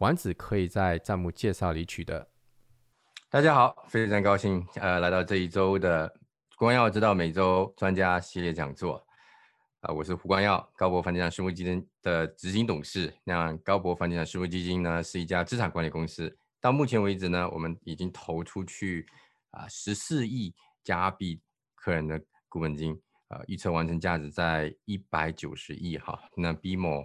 [0.00, 2.26] 丸子可以在账目介绍里取得。
[3.28, 6.10] 大家好，非常高兴呃来到这一周的
[6.56, 9.06] 光耀之道每周专家系列讲座。
[9.80, 13.12] 啊，我是胡光耀，高博房地产私募基金的执行董事。
[13.24, 16.34] 那高博房地产私募基金呢，是一家资产管理公司。
[16.62, 19.06] 到目前为止呢，我们已经投出去
[19.50, 21.42] 啊十四亿加币
[21.74, 22.98] 客人的股本金，
[23.28, 26.18] 呃，预测完成价值在一百九十亿哈。
[26.38, 27.04] 那 BMO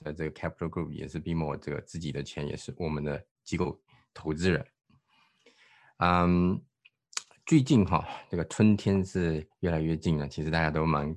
[0.00, 3.80] 的这个 Capital Group 也是 BMO 这个自己的钱，也是我们的机构
[4.12, 4.66] 投资人。
[5.98, 6.60] 嗯，
[7.46, 11.16] 最近哈，这个春天是越来越近了，其实大家都蛮。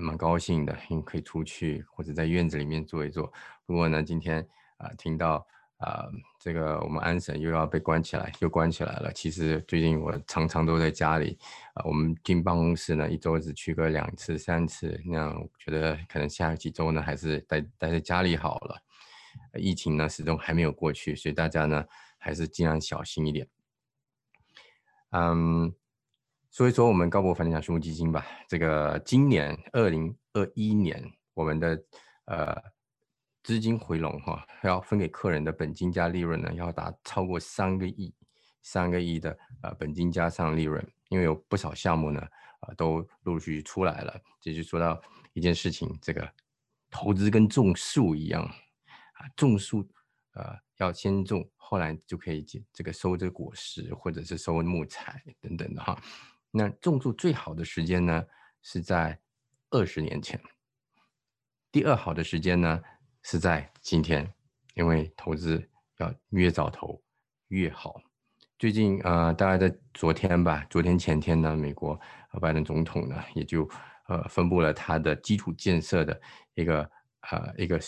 [0.00, 3.32] 蛮高兴的，因为可以出去或者在院子里面坐一坐。
[3.64, 4.44] 不过呢，今天
[4.78, 5.46] 啊，听到
[5.78, 6.08] 啊，
[6.38, 9.12] 这个我们安省又要被关起来，又关起来了。
[9.12, 11.38] 其实最近我常常都在家里
[11.74, 18.76] 啊，我们进办公室呢，一周只去个两次、三次，那样觉得可能下几周呢，还是待待在家里好了。
[19.58, 21.84] 疫情呢，始终还没有过去，所以大家呢，
[22.18, 23.48] 还是尽量小心一点。
[25.10, 25.74] 嗯。
[26.56, 28.24] 说一说我们高博房地产私募基金吧。
[28.48, 31.02] 这个今年二零二一年，
[31.34, 31.76] 我们的
[32.26, 32.54] 呃
[33.44, 38.12] 资金回笼哈，要分给客人的本金加利润呢，要达超过三个亿，
[38.62, 40.84] 三个亿的呃本金加上利润。
[41.10, 42.20] 因为有不少项目呢，
[42.60, 44.20] 啊都陆陆续续出来了。
[44.40, 45.00] 这就说到
[45.34, 46.28] 一件事情，这个
[46.90, 49.86] 投资跟种树一样啊，种树
[50.32, 56.02] 呃要先种，后来就可以这个收这个果实，或者是收木材等等的哈。
[56.50, 58.24] 那种树最好的时间呢，
[58.62, 59.20] 是在
[59.70, 60.40] 二十年前。
[61.70, 62.82] 第二好的时间呢，
[63.24, 64.32] 是在今天，
[64.74, 65.60] 因为投资
[65.98, 67.02] 要越早投
[67.48, 68.00] 越好。
[68.58, 72.00] 最近呃，大概在昨天吧，昨天前天呢，美国
[72.40, 73.68] 拜登总统呢，也就
[74.06, 76.20] 呃分布了他的基础建设的
[76.54, 76.88] 一个
[77.32, 77.80] 呃一个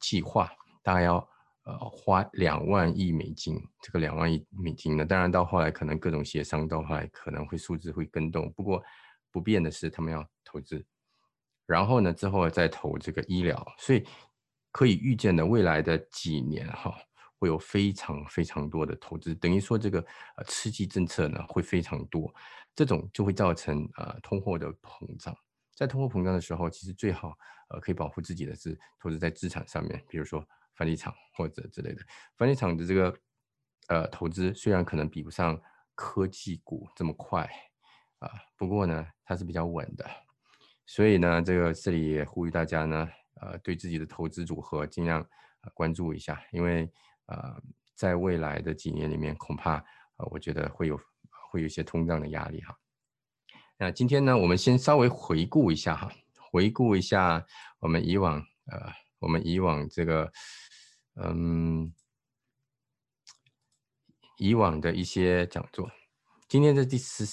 [0.00, 0.50] 计划，
[0.82, 1.28] 大概要。
[1.66, 8.52] 呃，花两万亿美金，这个两万亿美金呢，当然到后来可能各种协商，到后来可能会数字会更动。
[8.52, 8.84] 不过
[9.32, 10.84] 不变的是，他们要投资，
[11.64, 14.04] 然后呢，之后再投这个医疗，所以
[14.74, 16.92] 可以预见的未来的几年哈，
[17.38, 20.04] 会有非常非常多的投资，等于说这个
[20.36, 22.34] 呃刺激政策呢会非常多，
[22.74, 25.32] 这种就会造成呃通货的膨胀。
[25.76, 27.32] 在通货膨胀的时候，其实最好
[27.68, 30.44] 呃可以保护自己的是投资在资产上面，比如说。
[30.76, 32.02] 房地产或者之类的，
[32.36, 33.16] 房地产的这个
[33.86, 35.56] 呃投资虽然可能比不上
[35.94, 37.48] 科技股这么快
[38.18, 40.04] 啊，不过呢它是比较稳的，
[40.84, 43.08] 所以呢这个这里也呼吁大家呢
[43.40, 45.26] 呃对自己的投资组合尽量
[45.72, 46.90] 关注一下，因为
[47.26, 47.62] 呃
[47.94, 49.76] 在未来的几年里面恐怕
[50.16, 51.00] 呃我觉得会有
[51.50, 52.78] 会有一些通胀的压力哈。
[53.76, 56.12] 那今天呢我们先稍微回顾一下哈，
[56.50, 57.44] 回顾一下
[57.80, 60.32] 我们以往呃我们以往这个。
[61.16, 61.94] 嗯，
[64.38, 65.88] 以往的一些讲座，
[66.48, 67.24] 今天的第十，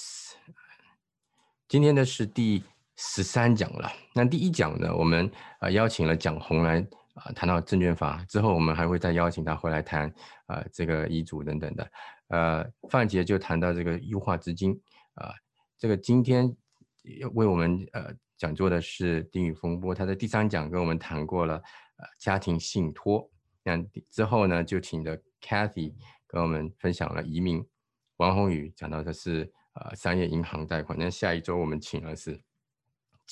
[1.67, 2.63] 今天的是第
[3.03, 3.91] 十三讲了。
[4.13, 5.29] 那第一讲呢，我们
[5.59, 6.79] 呃邀请了蒋红来
[7.15, 10.07] 啊谈到证券法，之后我们还会再邀请他回来谈
[10.45, 11.91] 啊这个遗嘱等等的。
[12.27, 14.79] 呃，范杰就谈到这个优化资金
[15.15, 15.33] 啊，
[15.79, 16.55] 这个今天
[17.33, 23.27] 为我们呃讲座的是丁宇峰波，他在第三讲跟我们谈过了呃家庭信托。
[23.63, 25.95] 那之后呢，就请的 Cathy
[26.27, 27.65] 跟我们分享了移民，
[28.17, 30.95] 王宏宇讲到的是呃商业银行贷款。
[30.97, 32.39] 那下一周我们请的是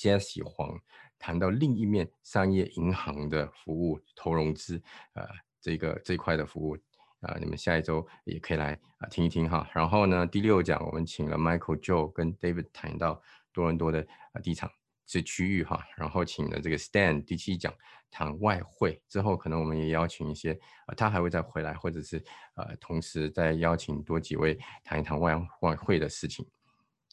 [0.00, 0.80] Jesse 黄，
[1.18, 5.26] 谈到另一面商业银行的服务投融资，呃
[5.60, 6.74] 这个这一块的服务，
[7.20, 9.68] 啊你们下一周也可以来啊听一听哈。
[9.74, 13.20] 然后呢第六讲我们请了 Michael Joe 跟 David 谈到
[13.52, 14.70] 多伦多的啊地产。
[15.12, 17.74] 这区域哈，然后请了这个 Stan 第七讲
[18.12, 20.52] 谈外汇之后，可能我们也邀请一些，
[20.86, 22.24] 呃，他还会再回来，或者是
[22.54, 26.46] 呃，同时再邀请多几位谈一谈外外汇的事情。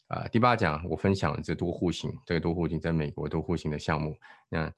[0.07, 4.17] 啊，第八讲我分享了这多户型，这个多户型在美国多户型的项目。
[4.49, 4.71] 那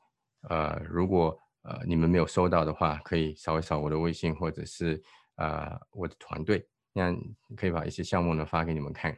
[0.49, 5.01] 呃，如果呃你们没有收到的话，可以扫一扫我的微信，或者是
[5.35, 7.13] 呃我的团队，那
[7.55, 9.17] 可以把一些项目呢发给你们看。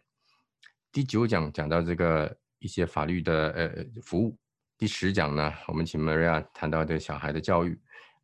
[0.92, 2.38] 第九讲讲到这个。
[2.62, 4.38] 一些法律的呃服务。
[4.78, 7.76] 第十讲呢，我们请 Maria 谈到这小孩的教育。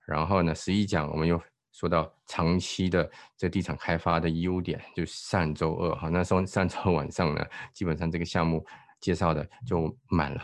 [0.06, 1.42] 然后呢，十一讲我们又
[1.78, 3.08] 说到长期的
[3.38, 8.66] 这地产开发的优点，就上周二哈，那时候上周晚上呢，基本上这个项目
[9.00, 10.42] 介绍的就满了，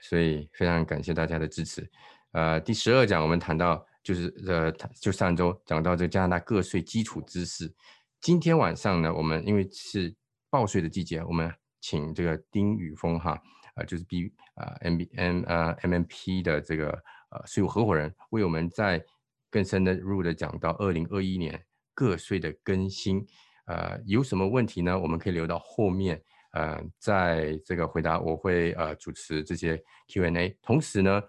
[0.00, 1.86] 所以非常感谢大家的支持。
[2.32, 7.70] 呃，第十二讲我们谈到就是呃，就上周讲到这加拿大个税基础知识。
[8.22, 10.16] 今天晚上呢，我们因为是
[10.48, 11.52] 报税的季节，我们
[11.82, 13.38] 请这个丁宇峰哈，
[13.74, 16.88] 呃，就是 B 啊 M B M 呃 M M P 的这个
[17.28, 19.04] 呃税务合伙人，为我们在
[19.54, 21.64] 更深的入的讲到二零二一年
[21.94, 23.24] 个税的更新。
[23.66, 24.98] 呃，有什么问题呢？
[24.98, 26.20] 我们可以留到后面，
[26.54, 31.22] 呃，在这个回答我会呃主持这些 Q A，同时呢。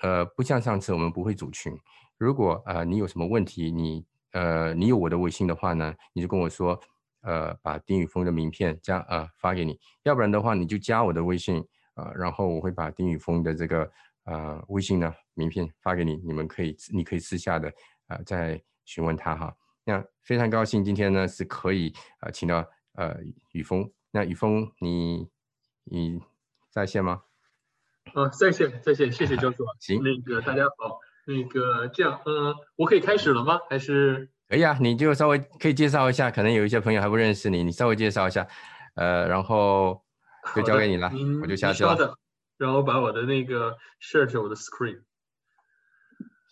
[0.00, 1.76] 呃，不像上次我们不会组群。
[2.18, 6.80] 如果呃你有什么问题，你呃你有我的微信的话呢，你就跟我说，
[7.22, 11.56] 呃把丁宇峰的名片加呃发给你，要不然的话你就加我的微信
[11.96, 13.90] 呃，然后我会把丁宇峰的这个
[14.24, 17.72] 呃微信呢名片发给你，你们可以你可以私下的
[18.08, 19.56] 呃再询问他哈。
[19.84, 23.16] 那非常高兴今天呢是可以呃请到呃
[23.52, 25.26] 雨峰，那雨峰你
[25.84, 26.20] 你
[26.68, 27.22] 在线吗？
[28.14, 29.64] 啊，在线在线，谢谢教授。
[29.80, 33.58] 行，那个大家好，那个这样，嗯，我可以开始了吗？
[33.70, 34.76] 还是可以啊？
[34.80, 38.46] 你就稍微可以介绍一下，可能有一些朋友还不认识你，你稍微介绍一下，
[38.96, 40.02] 呃，然后
[40.54, 41.10] 就交给你了，
[41.42, 42.18] 我就下去了。
[42.56, 45.00] 然后把我的那个 share 我的 screen。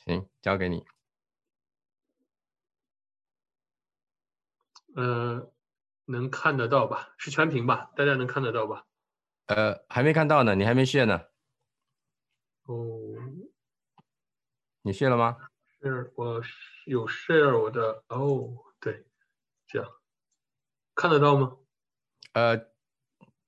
[0.06, 0.84] 行，交给你。
[4.94, 5.52] 呃，
[6.06, 7.12] 能看得到吧？
[7.18, 7.90] 是全屏吧？
[7.96, 8.84] 大家能看得到吧？
[9.46, 11.20] 呃，还没看到呢，你还没 share 呢。
[12.66, 12.98] 哦，
[14.82, 15.36] 你卸了吗
[15.80, 16.40] ？share 我
[16.86, 19.04] 有 share 我的哦，对，
[19.66, 19.88] 这样
[20.94, 21.56] 看得到吗？
[22.32, 22.56] 呃，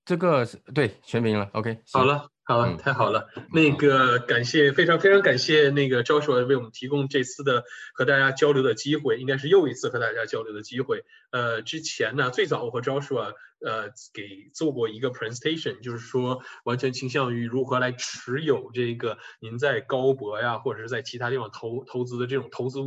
[0.05, 2.31] 这个是对全屏了，OK，好了。
[2.48, 3.28] 好，太好了。
[3.52, 11.04] 那个感谢，非常非常感谢那个 Joshua 为我们提供这次的和大家交流的机会，应该是又一次和大家交流的机会。
[11.30, 22.78] 呃，之前呢，最早我和 Joshua 呃给做过一个 presentation，就是说完全倾向于如何来持有这个您在高博呀或者是在其他地方投投资的这种投资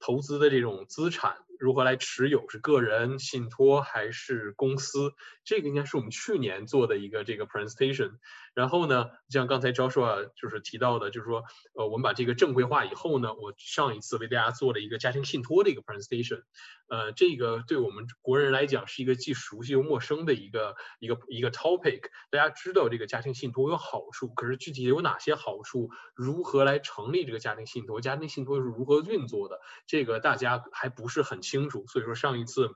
[0.00, 1.36] 投资的这种资产。
[1.64, 2.46] 如何来持有？
[2.50, 5.14] 是个人信托还是公司？
[5.44, 8.18] 这个应该是我们去年做的一个这个 presentation。
[8.52, 16.42] 然后呢，像刚才教授啊，就是提到的，就是说，呃，我们把这个正规化以后呢，我上一次为大家做了一个家庭信托的一个 presentation。
[16.86, 22.02] 呃，这个对我们国人来讲是一个既熟悉又陌生的一个一个一个 topic。
[22.30, 25.88] 大家知道这个家庭信托有好处，可是具体有哪些好处？
[26.14, 28.02] 如何来成立这个家庭信托？
[28.02, 29.60] 家庭信托是如何运作的？
[29.86, 31.86] 这个大家还不是很清清楚。
[31.86, 32.70] 所以说上一次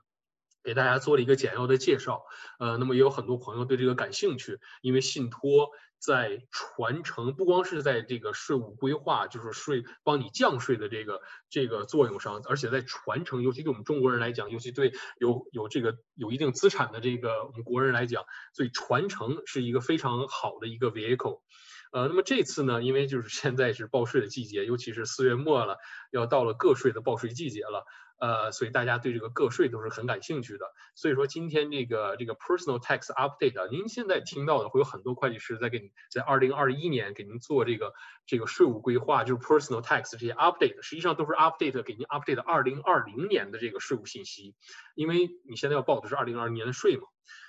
[0.63, 2.23] 给大家做了一个简要的介绍。
[2.59, 5.69] 呃，那么也有很多朋友对这个感兴趣，因为信托。
[6.01, 18.23] 在传承，不光是在这个税务规划，就是税帮你降税的这个这个作用上，而且在传承，尤其对我们中国人来讲，尤其对有有这个有一定资产的这个我们国人来讲，
[18.53, 21.41] 所以传承是一个非常好的一个 vehicle。
[21.91, 25.77] 呃，那么这次呢，因为就是现在是报税的季节，尤其是四月末了，
[26.11, 27.85] 要到了个税的报税季节了。
[28.19, 30.65] 呃，所以大家对这个个税都是很感兴趣的。
[30.93, 37.93] 所以说今天这个这个 personal tax update，您现在听到的会有很多会计师在给你在二零二一年给您做这个
[38.25, 44.53] 这个税务规划，就是 personal tax 这些 update，实际上都是 update 给您 update 二零二零年的这个税务信息，
[44.95, 47.03] 因为你现在要报的是二零二零年的税嘛。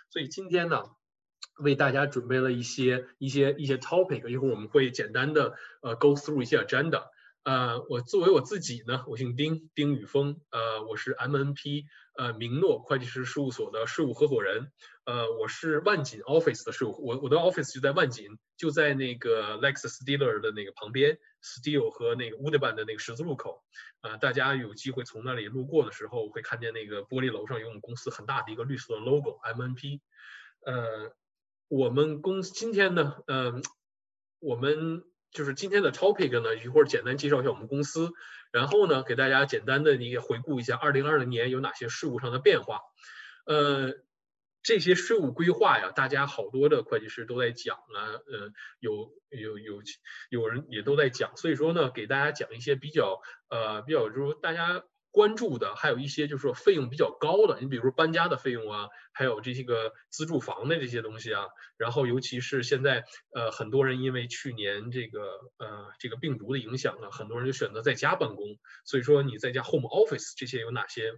[0.09, 0.85] 所以今天呢，
[1.61, 7.05] 为大家准备了一些一些一些 topic，一会儿我们会简单的呃 go through 一些 agenda。
[7.43, 14.71] 呃，我作为我自己呢，我姓丁，丁宇峰，呃，我是 MNP，呃，明诺会计师事务所的税务合伙人，
[15.07, 23.65] 呃，我是万锦 Office 的税务，我我的 Office 就在万锦，就在那个 Lexus Dealer 的那个旁边，Steel 和那个 Woodbine 的那个十字路口，
[24.03, 30.01] 呃，大家有机会从那里路过的时候，会看见那个玻璃楼上有我们公司很大的一个绿色的 logo，MNP，
[30.67, 31.11] 呃，
[31.71, 33.63] 我们公司今天呢，嗯，
[34.41, 35.05] 我们。
[35.33, 38.11] 就是今天的 topic 呢，一会儿简单介绍一下我们公司，
[38.51, 42.81] 然后呢，给大家简单的你也回顾一下二零二零年有哪些税务上的变化。
[43.47, 43.93] 呃，
[44.65, 48.51] 这些税务规划呀，大家好多的会计师都在讲啊，呃，
[48.81, 49.83] 有有有
[50.31, 54.83] 有人也都在讲，所以说呢，给大家讲一些比较呃比较就是大家。
[55.11, 65.21] 关注的还有一些就是说费用比较高的，你比如说搬家的费用啊，还有这些个自住房的这些东西啊，然后尤其是现在呃很多人因为去年这个
[65.59, 71.13] 呃这个病毒的影响呢，很多人就选择在家办公，所以说你在家 home office 这些有哪些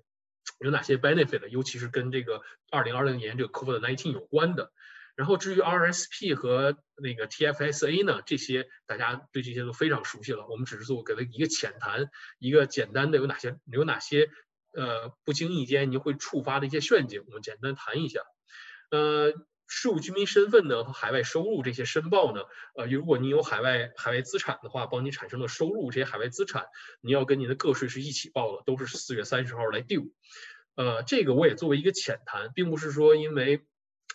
[0.59, 4.73] 有哪些 benefit，尤其是跟这个二零二零年这个 COVID nineteen 有关的。
[5.15, 10.47] 然后至于 RSP 和那个 TFSA 呢，这些大家对这些都非常熟悉了。
[10.49, 14.31] 我们只是做给了一个浅谈，一个简单的有哪些有哪些
[14.73, 18.21] 呃不经意间你会触发的一些陷阱，我们简单谈一下。
[18.91, 19.33] 呃，
[19.67, 22.43] 事务居民身份呢和海外收入这些申报呢，
[22.77, 26.67] 呃，如果你有海外海外资产的话，帮你产生的收入，这些海外资产
[27.01, 30.11] 你要跟你的个税是一起报的，都是四月三十号来 due。
[30.75, 33.63] 呃，这个我也作为一个浅谈，并不是说因为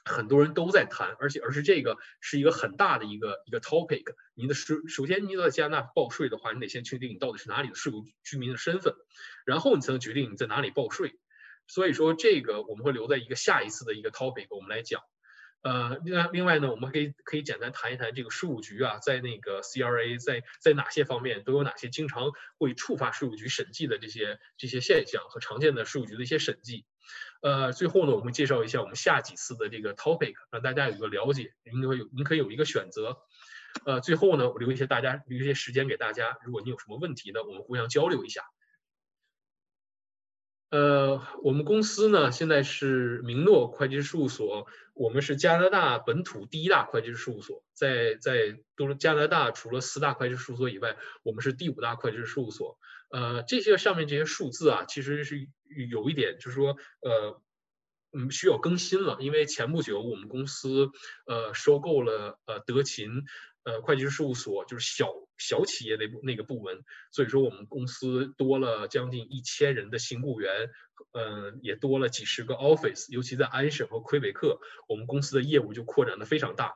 [0.07, 4.03] 很多人都在谈，而且而是这个是一个很大的一个一个 topic。
[4.33, 8.95] 你的首首先你在加拿大报税的话，你得先确定你到底是哪里的税务居民的身份，
[9.45, 11.19] 然后你才能决定你在哪里报税。
[11.67, 15.01] 所以说这个我们会留在一个下一次的一个 topic 我们来讲。
[15.63, 26.85] 呃，另外另外呢，我们可以可以简单谈一谈这个税务局啊，在那个 CRA 在在哪些方面都有哪些经常会触发税务局审计的这些这些现象和常见的税务局的一些审计。
[27.41, 33.17] 呃，最后呢，我们介绍一下我们下几次的这个 topic，让大家有个了解，您可有您可以有一个选择。
[33.85, 38.43] 呃，最后呢，我留一些大家留一些时间给大家，如果你有什么问题呢，我们互相交流一下。
[40.69, 52.77] 呃，我们公司呢，现在是明诺会计师事务所，我们是加拿大本土第一大会计师事务所，在在都是加拿大除了四大会计师事务所以外，我们是第五大会计师事务所。
[53.09, 55.47] 呃，这些上面这些数字啊，其实是
[55.89, 57.41] 有一点，就是说，呃，
[58.11, 60.89] 嗯，需要更新了，因为前不久我们公司
[61.25, 63.23] 呃收购了呃德勤。
[63.63, 70.69] 呃，会计师事务所就是小小企业那部那个部门，所以说我们公司多了将近一千人的新雇员，
[71.11, 76.75] 呃，也多了几十个 office，尤其在安省和魁北克，我们公司的业务就扩展的非常大。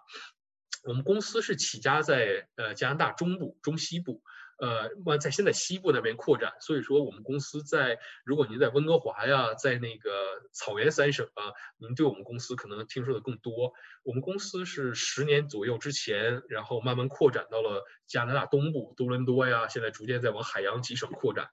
[0.84, 4.22] 我们公司是起家在呃加拿大中部、中西部。
[4.62, 10.12] 呃，往在现在西部那边扩展，所以说我们公司在，如果您在温哥华呀，在那个
[10.54, 11.50] 草原三省啊，
[11.80, 13.74] 您对我们公司可能听说的更多。
[14.04, 21.50] 我们公司是十年左右之前，然后慢慢扩展到了加拿大东部多伦多呀，现在逐渐在往海洋几省扩展。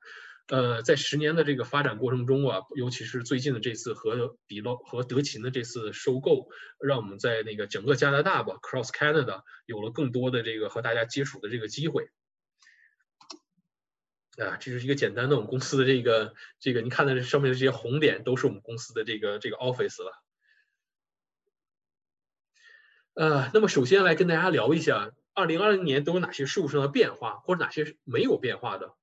[0.48, 6.48] 呃，在十年的这个发展过程中啊，尤其是最近的这次和比洛和德勤的这次收购，
[6.78, 12.10] 让我们在那个整个加拿大吧，Cross Canada 有了更多的这个和大家接触的这个机会。
[14.38, 20.22] 啊，这是一个简单的我们公司的这个这个，您看的这上面的这些红点都是我们公司的这个这个 office 了。
[23.14, 28.94] 呃，那么首先来跟大家聊一下，二零二零年都有哪些税务上的变化，或者哪些没有变化的。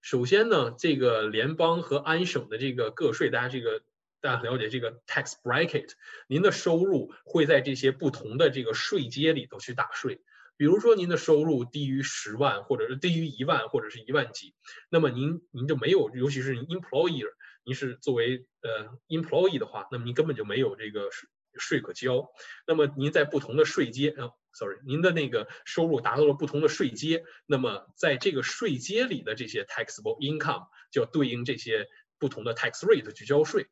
[0.00, 3.82] 首先呢，这个联邦和安省的这个个税，大家这个
[4.20, 5.90] 大家了解这个 tax bracket，
[6.28, 10.22] 您的收入会在这些不同的这个税阶里头去打税。
[10.56, 14.54] 比如说您的收入低于十万，或者是低于一万，或者是一万几，
[14.88, 17.30] 那么您您就没有，尤其是 employer，
[17.64, 22.30] 您是作为呃 employee 的话，那么您根本就没有这个税税可交。
[22.66, 33.68] 那么您在不同的税阶，呃，sorry，您的那个收入达到了不同的税阶，那么在这个税阶里的这些 taxable income 就要对应这些不同的 tax rate 去交税。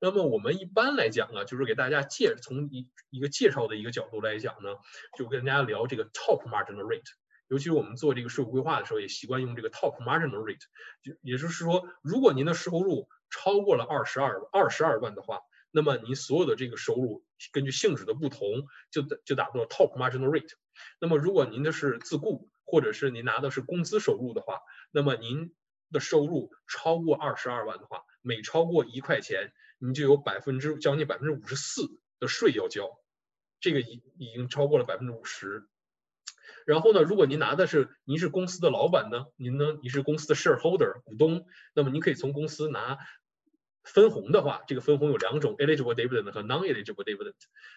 [0.00, 4.76] 那么我们一般来讲啊，就是给大家介从一一个介绍的一个角度来讲呢，
[5.16, 7.10] 就跟大家聊这个 top marginal rate。
[7.48, 10.60] 尤其是我们做这个税务规划的时候，也习惯用这个 top marginal rate。
[11.02, 15.40] 就也就是说，如果您的收入超过了二十二二十二万的话，
[15.70, 20.52] 那么您所有的这个收入根据性质的不同，就就达到了 top marginal rate。
[21.00, 25.54] 那么如果您的是自雇，或者是您拿的是工资收入的话，那么您
[25.90, 31.82] 的收入超过二十二万的话，每超过一块钱，你就有百分之将近百分之五十四
[32.18, 32.98] 的税要交，
[33.60, 35.68] 这个已已经超过了百分之五十。
[36.66, 42.98] 然后呢，如果您拿的是您是公司的老板呢，您呢你是公司的 shareholder 股东，那么您可以从公司拿。
[43.88, 47.32] 分红的话，这个分红有两种，eligible dividend 和 non-eligible dividend。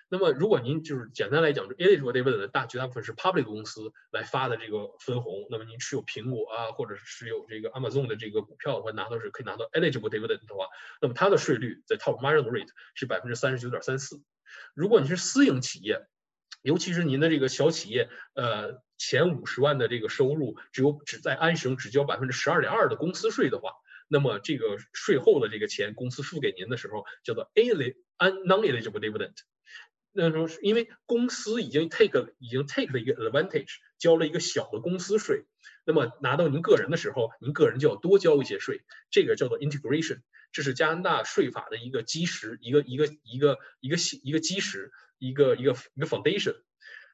[0.09, 5.47] 那么，如果您就是简单来讲，eligible dividend 大绝大部分是 public 公司来发的这个分红。
[5.49, 10.67] 那么您持有苹果啊，或者是持有这个 Amazon 的这个股票的话，拿到是可以拿到 eligible dividend 的话，
[11.01, 14.21] 那么它的税率在 top marginal rate 是百分之三十九点三四。
[14.75, 16.05] 如果你是私营企业，
[16.61, 23.71] 尤其是您的这个小企业，呃，前五十万的这个收入只有只在安省只交百分之十二点二的公司税的话。
[24.11, 29.35] 那么这个税后的这个钱，公司付给您的时候叫做 a l i non-eligible dividend。
[30.11, 35.45] 那时候是因为公司已经 take 已经 take 了一个 advantage，交了一个小的公司税。
[35.85, 38.81] 那么拿到您个人的时候，您个人就要多交一些税。
[39.11, 40.19] 这个叫做 integration，
[40.51, 46.57] 这是加拿大税法的一个基石，一个一个一个一个一个基石，一个一个一个 foundation。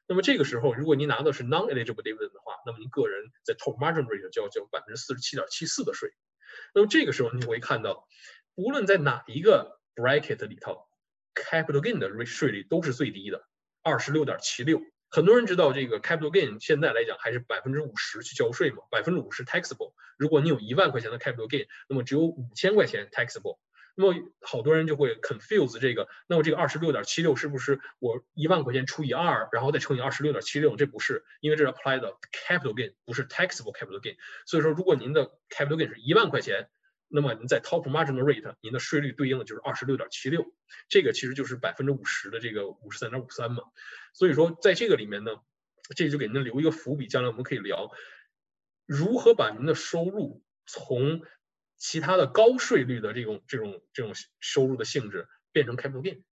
[0.08, 6.10] 那么这个时候，如果您拿到是 non-eligible dividend 的话，那么您个人在 top margin rate 就要交百分之四十七点七四的税。
[6.74, 8.06] 那么这个时候你会看到，
[8.54, 10.86] 无论在哪一个 bracket 里头
[11.34, 13.46] ，capital gain 的税税率都是最低的。
[13.82, 14.80] 二十六点七六。
[15.10, 19.94] 很多人知道这个 capital gain 现在来讲还是百分之五十去交税嘛，百分之五十 taxable。
[20.18, 23.58] 如果你有一万块钱的 capital gain，那么只有五千块钱 taxable。
[24.00, 30.76] 那么好多人就会 confuse 这个，那么这个二十六点七六是不是我一万块钱除以二，然后再乘以二十六点七六？
[30.76, 34.16] 这不是，因为这是 apply 的 capital gain，不是 taxable capital gain。
[34.46, 36.70] 所以说，如果您的 capital gain 是一万块钱，
[37.08, 40.46] 那么您在 top marginal rate，您的税率对应的就是二十六点七六，
[40.88, 43.64] 这个其实就是百分之五十的这个五十三点五三嘛。
[44.12, 45.32] 所以说，在这个里面呢，
[45.96, 47.90] 这就给您留一个伏笔，将来我们可以聊
[48.86, 51.22] 如何把您的收入从
[51.78, 56.22] 其他的高税率的这种这种这种收入的性质变成 capital gain，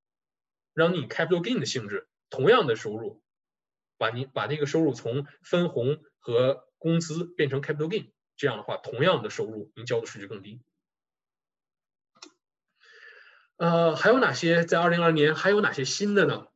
[0.75, 3.23] 让你 capital gain 的性质同样的收入，
[3.97, 8.11] 把你把这个收入从分红和工资变成 capital gain。
[8.37, 10.61] 这样的话，同样的收入，您交的税就更低。
[13.57, 16.47] 呃，还有哪些在二零二年还有哪些新的呢？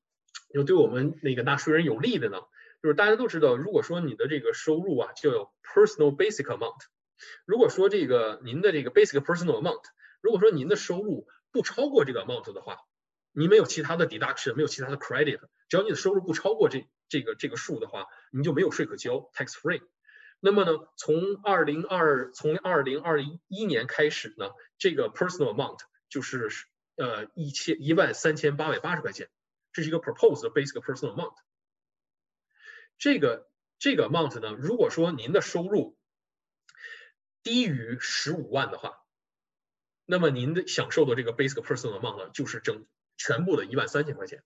[0.53, 2.39] 就对我们那个纳税人有利的呢？
[2.83, 6.81] 就是大家都知道，如果说你的这个收入啊，就有 personal basic amount。
[7.45, 9.83] 如果说这个您的这个 basic personal amount，
[10.21, 12.79] 如果说您的收入不超过这个 amount 的话，
[13.33, 19.83] 你没有其他的 deduction，没有其他的 credit，只要你的收入不超过这这个这个数的话，你就没有税可交，tax free。
[20.41, 26.49] 那么呢，从二零二从二零二一年开始呢，这个 personal amount 就是
[26.97, 29.29] 呃一千一万三千八百八十块钱，
[29.73, 31.35] 这是一个 proposed basic personal amount。
[32.99, 33.49] 这个
[33.79, 35.97] 这个 amount 呢，如果说您的收入
[37.43, 39.03] 低于十五万的话，
[40.05, 44.43] 那么您的享受的这个 basic personal amount 就是整全部的一万三千块钱，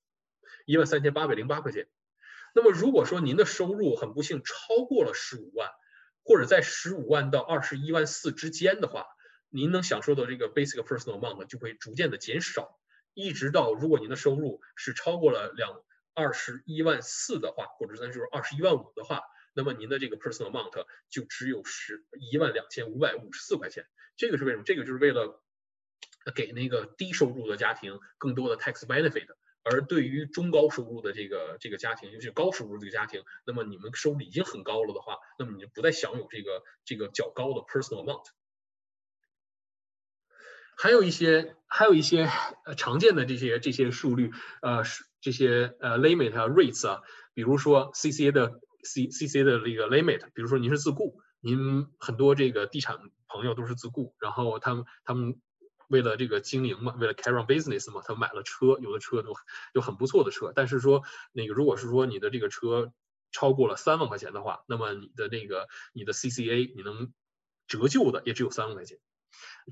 [0.66, 1.88] 一万三千八百零八块钱。
[2.54, 5.70] 那么如果说您的收入很不幸超过了十五万，
[6.22, 9.06] 或者在十五万到二十一万四之间的话，
[9.48, 12.78] 您能享受的这个 basic personal amount 就会逐渐的减少，
[13.12, 15.82] 一直到如果您的收入是超过了两
[16.14, 19.22] 二十一万四的话，或者咱就是二十一万五的话，
[19.54, 23.86] 那么您的这个 personal amount 就只有十一万两千五百五十四块钱。
[24.16, 24.64] 这个是为什么？
[24.64, 25.42] 这个就是为了
[26.34, 29.28] 给那个低收入的家庭更多的 tax benefit。
[29.66, 38.26] 而对于中高收入的这个这个家庭，尤其高收入这个家庭，那么你们收入已经很高了的话，那么你就不再享有这个这个较高的 personal amount。
[40.76, 42.28] 还有一些还有一些
[42.66, 44.82] 呃常见的这些这些数率，呃
[45.22, 47.00] 这些呃 limit 啊 rates 啊，
[47.32, 55.40] 比如说 CCA 的 C C C 的这个 limit，比如说您是自雇，您很多这个地产朋友都是自雇，然后他们他们。
[55.88, 59.34] 为了这个经营嘛，为了 carry on business 嘛，他买了车，有的车都
[59.74, 60.50] 有很不错的车。
[60.56, 62.94] 但是说那个，如果是说你的这个车
[63.30, 67.12] 超过了三万块钱的话，那么你的那个你的 CCA 你能
[67.68, 68.98] 折旧的也只有三万块钱。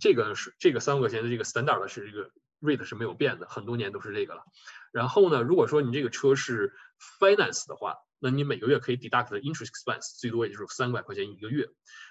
[0.00, 4.44] 这个是这个三万块钱的这个 standard 是这个 rate 是没有变的，很多年都是这个了。
[4.92, 6.74] 然后呢，如果说你这个车是
[7.18, 11.68] finance 的话，那你每个月可以 deduct 的 interest expense 最多也就是三百块钱一个月。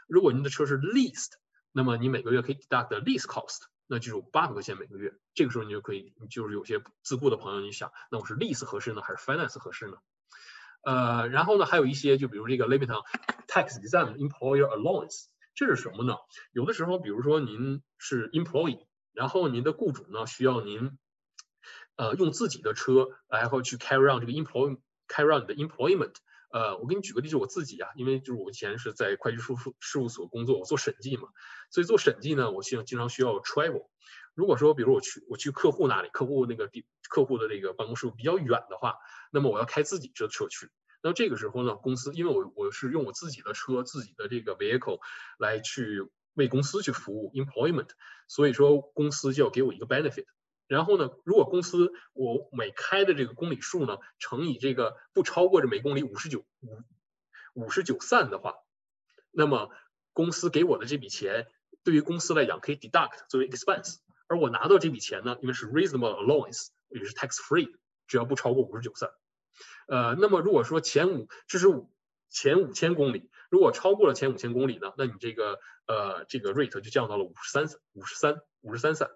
[0.07, 1.31] 如果您的车是 leased，
[1.71, 3.71] 那么你每个月可以 deduct lease cost。
[3.93, 9.97] 那就是八百块钱每个月，这个时候你就可以，就是有些自雇的朋友，你想，那我是 lease 合适呢，还是 finance 合适呢？
[10.83, 13.03] 呃，然后呢，还有一些，就比如这个 limit on
[13.49, 16.15] tax exempt employer allowance，这是什么呢？
[16.53, 20.97] 有的时候，比如说您是 employee，然后您的雇主呢需要您，
[21.97, 24.79] 呃，用自己的车，然后去 carry on 这个 employee
[25.11, 26.15] 开让你的 employment。
[26.53, 31.29] 呃，我给你举个例子，我自己啊，因为就是我以前是在会计事务事务所工作，我做审计嘛，
[31.69, 33.87] 所以做审计呢，我需要经常需要 travel。
[34.35, 38.95] 如果说，比如我去我去客户那里，客户那个地客户的这个办公室比较远的话，
[39.31, 40.69] 那么我要开自己的车去。
[41.01, 44.99] 那这个时候呢，公司因为我我是用我自己的车，自己的这个 vehicle
[45.39, 47.89] 来去为公司去服务 employment，
[48.27, 50.25] 所以说公司就要给我一个 benefit。
[50.71, 56.81] 然后呢，如果公司我每开的这个公里数呢，乘以这个不超过这每公里五十九五
[57.53, 58.55] 五十九散的话，
[59.31, 59.69] 那么
[60.13, 61.47] 公司给我的这笔钱，
[61.83, 67.75] 对于公司来讲可以 deduct 作为 expense，而我拿到这笔钱呢，因为是 reasonable allowance，也是 tax free，
[68.07, 69.09] 只要不超过五十九散。
[69.89, 71.91] 呃，那么如果说前五这是五
[72.29, 79.09] 前五千公里，如果超过了前五千公里呢，那你这个呃这个 rate 就降到了五十三五十三五十三散。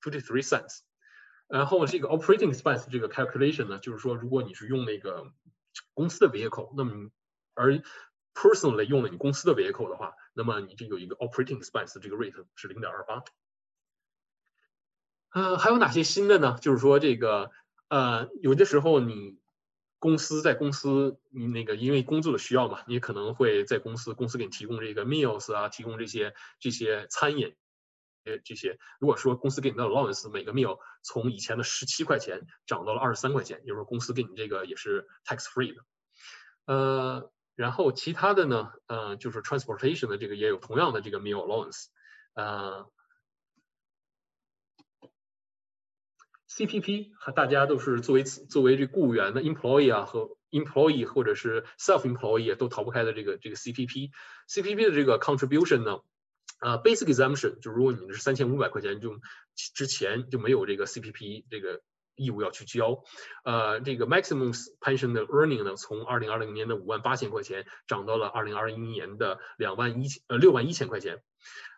[0.00, 0.80] Fifty three cents，
[1.48, 5.32] 然后这个 operating expense 这个 calculation 呢，就是说如果你是用那个
[5.94, 7.10] 公司的 vehicle，那么
[7.54, 7.82] 而
[8.34, 13.24] personally 用了你公司的 vehicle 的话，那么你这有一个 operating expense 这个 rate 是零点二八。
[15.30, 16.56] 呃，还有哪些新的呢？
[16.60, 17.50] 就是说这个
[17.88, 19.38] 呃，有的时候你
[19.98, 27.56] 公司在公司你那个因为工作的需要嘛，你可能会在公司公司给你提供这个 meals 啊，提供这些这些餐饮。
[28.44, 28.78] 这些。
[29.00, 35.82] 如果说公司给你的 allowance 每个 meal 从以前的十七块钱涨到了二十三块钱，也就是说公司给你这个也是 tax free 的。
[36.66, 41.86] 呃，然后其他的呢，呃，就是 transportation 的这个也有同样的这个 meal allowance。
[42.34, 42.90] 呃
[46.50, 54.10] ，CPP 和大家都是作为作为这雇员的 employee 啊和 employee 或者是 self employee 都逃不开的这个这个 CPP。
[54.48, 56.00] CPP 的这个 contribution 呢？
[56.60, 59.18] 呃，basic exemption 就如果你是三千五百块钱，就
[59.74, 61.82] 之前就没有这个 CPP 这个
[62.14, 63.02] 义务要去交。
[63.44, 71.22] 呃，这个 maximum pension 的 earning 呢，从二零二零年的五万八千块钱涨到了二零二一年的两万一千呃六万一千块钱。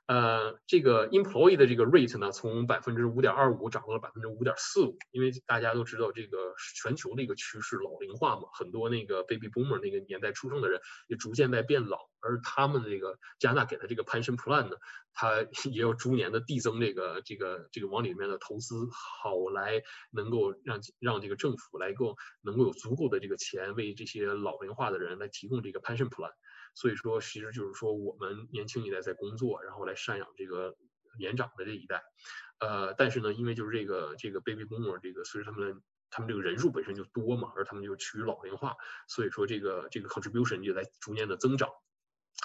[0.08, 14.76] 呃，这个 employee 的这个 rate 呢，从百分之五点二五涨到了百分之五点四五，因为大家都知道这个全球的一个趋势老龄化嘛，很多那个 baby boomer 那个年代出生的人也逐渐在变老，而他们这个加拿大给的这个 pension plan 呢，
[15.12, 26.32] 它也要逐年的递增这个这个这个往里面的投资，好来能够让让这个政府来够能够有足够的这个钱为这些老龄化的人来提供这个 pension plan。
[26.78, 30.76] 所以说，其实就是说，我们年轻一代在工作，然后来赡养这个
[31.18, 32.04] 年长的这一代。
[32.60, 38.76] 呃，但是呢，因为就是这个这个 baby boomer 这个，随着他们他们这个人数本身就多嘛，而他们就趋于老龄化，
[39.08, 41.68] 所以说这个这个 contribution 就在逐年的增长。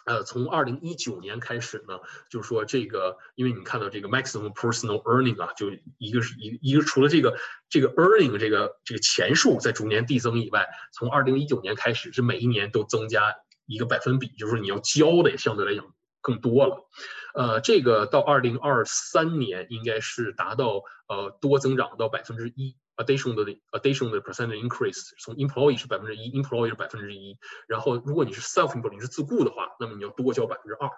[0.05, 5.67] 呃，从二零一九年开始呢，就是说这个，因为你看到这个 maximum personal earning 啊，就
[5.99, 7.37] 一个是一一个除了这个
[7.69, 13.35] 这个 earning 这个这个钱数在逐年递增以外，从二零一九年开始是每一年都增加。
[13.65, 16.89] 一个百分比，就是你要交的也相对来讲更多了，
[17.33, 30.89] 呃，这个到二零二三年应该是达到呃多增长到百分之一，additional 的 additional 的 percent increase，从 employee 是百分之一，employee 是百分之一，然后如果你是 self employee 是自雇的话，那么你要多交百分之二，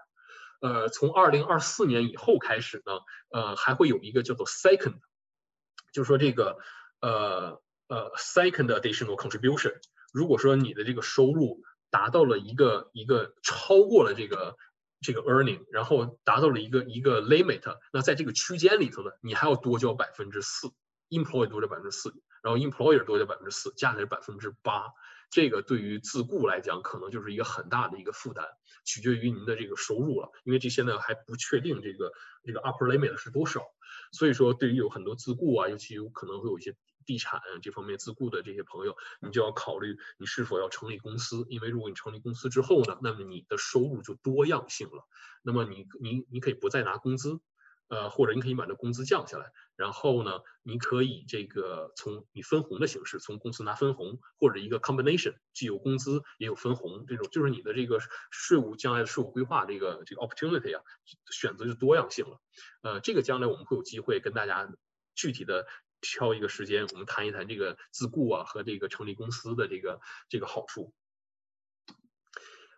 [0.61, 2.93] 呃，从二零二四年以后开始呢，
[3.31, 4.99] 呃，还会有一个叫做 second，
[5.91, 6.57] 就是说这个
[7.01, 9.73] 呃呃 second additional contribution，
[10.13, 11.63] 如果说你的这个收入
[11.95, 14.57] 达到了一个一个超过了这个
[14.99, 20.67] 这个 earning，然后达到了一个一个 limit，那在这个区间里头呢，你还要多交百分之四
[21.09, 24.87] ，employee 多交百分之四，然后 employer 多交百分之四，加起来百分之八。
[25.29, 28.45] 这个对于自雇来讲，可能就是一个很大的一个负担，
[28.83, 32.11] 取决于您的这个收入了，因为这现在还不确定这个
[32.43, 33.61] 这个 upper limit 是多少。
[34.11, 36.75] 所以说，对于有很多自雇啊，尤其有可能会有一些。
[37.05, 45.07] 地产这方面自雇的这些朋友，你就要考虑你是否要成立公司，因为如果你成立公司之后呢，那么你的收入就多样性了。
[45.43, 47.39] 那么你你你可以不再拿工资，
[47.87, 57.99] 呃，或者你可以把这工资降下来，然后呢，你可以这个从你分红的形式，从公司拿分红，或者一个 combination，既有工资也有分红，这种就是你的这个
[58.31, 60.83] 税务将来的税务规划这个这个 opportunity 啊，
[61.31, 62.41] 选择就多样性了。
[62.81, 64.67] 呃，这个将来我们会有机会跟大家
[65.13, 65.67] 具体的。
[66.13, 70.93] 挑一个时间，我们谈一谈这个自雇啊和这个成立公司的这个这个好处。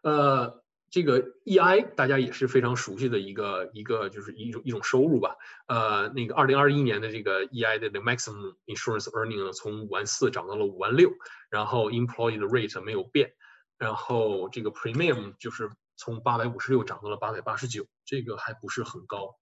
[0.01, 5.35] 呃，这个 EI 大家也是非常熟悉的一个一个就是一种一种收入吧。
[5.67, 11.11] 呃，那个二零二一年的这个 EI 的 maximum insurance earning 呢，从五万四涨到了五万六，
[11.49, 13.33] 然后 employee 的 rate 没有变，
[13.77, 19.35] 然后这个 premium 就是从八百五十六涨到了八百八十九，这个还不是很高。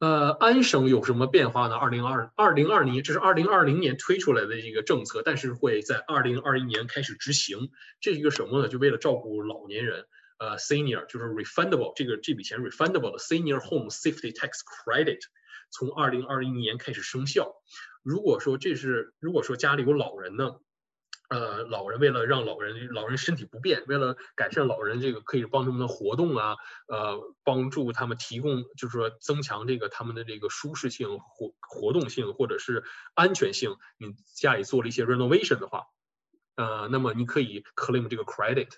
[0.00, 1.76] 呃，安省有什么变化呢？
[1.76, 7.70] 二零二二零二零，这是二零二零年推出来的一个政策，但是会在二零二一年开始执行。
[8.00, 8.68] 这是一个什么呢？
[8.68, 10.04] 就为了照顾老年人，
[10.38, 15.20] 呃，senior 就是 refundable 这个这笔钱 refundable 的 senior home safety tax credit，
[15.70, 17.54] 从二零二一年开始生效。
[18.02, 20.56] 如果说这是如果说家里有老人呢？
[21.30, 26.56] 呃，老人为了让老人老人身体不便，为了改善老人这个可以帮他们的活动啊，
[26.86, 32.84] 呃，帮助他们提供就是说增强这个他们的这个舒适性、活活动性或者是
[33.14, 35.86] 安全性，你家里做了一些 renovation 的话，
[36.56, 38.68] 呃，那么你可以 claim 这个 credit，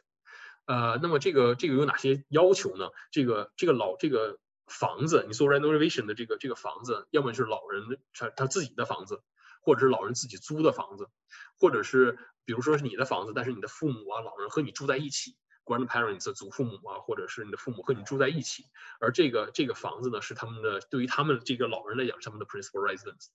[0.67, 2.91] 呃，那么这个这个有哪些要求呢？
[3.11, 9.21] 这个这个老这个房子，你做 renovation 的这个这个房子，要么就是老人他他自己的房子，
[9.67, 11.11] 或者是老人自己租的房子，
[11.59, 12.17] 或者是。
[12.47, 18.67] 比如说是你的房子，但是你的父母啊、老人和你住在一起，grandparents 祖父母啊，或者是你的父母和你住在一起，
[19.01, 23.31] 而这个这个房子呢，是他们的对于他们这个老人来讲，是他们的 principal residence，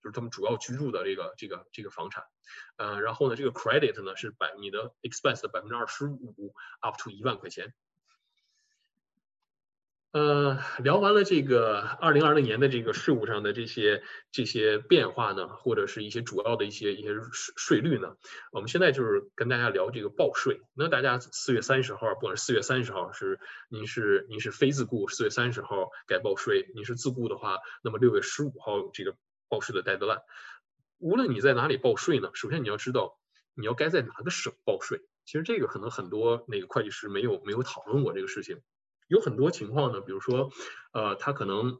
[0.00, 2.22] 就是他们主要居住的这个这个这个房产。
[2.76, 7.74] 呃，然后呢，这个 credit 呢是百你的 expense 的百分之二十五，up to 一万块钱。
[10.12, 18.14] 呃，聊完了这个二零二零年的这个税务上的这些这些变化呢，或者是一些主要的一些一些税税率呢，
[18.50, 20.60] 我们现在就是跟大家聊这个报税。
[20.74, 29.16] 那大家四月三十号，不管是四月三十号是您是您是非自雇，四月三十号该报税；您是自雇的话，那么六月十五号这个
[29.48, 30.20] 报税的 deadline。
[30.98, 33.18] 无论你在哪里报税呢，首先你要知道
[33.54, 35.00] 你要该在哪个省报税。
[35.24, 38.60] 其实这个可能很多那个会计师没有没有讨论过这个事情。
[39.08, 40.50] 有很多情况呢，比如说，
[40.92, 41.78] 呃，他可能，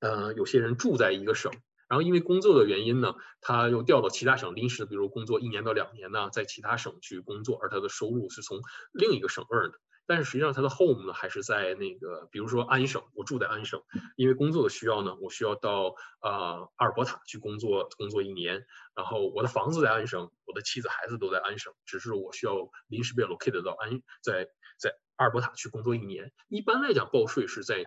[0.00, 1.52] 呃，有些人住在一个省，
[1.88, 8.60] 然后因为工作的原因呢，他又调到其他省临时，比如工作一年到两年呢，在其他省去工作，而他的收入是从
[8.92, 13.82] 另一个省 earn 的，但是实际上他的 home 呢还是在那个，比如说安省，我住在安省，
[14.16, 22.54] 因为工作的需要呢，我需要到呃阿尔伯塔去工作工作一年，然后我的房子在安省，我的妻子孩子都在安省，只是我需要
[22.86, 24.94] 临时被 locate 到安在在。
[25.16, 27.84] 阿尔伯塔去工作一年，一般来讲报税是在，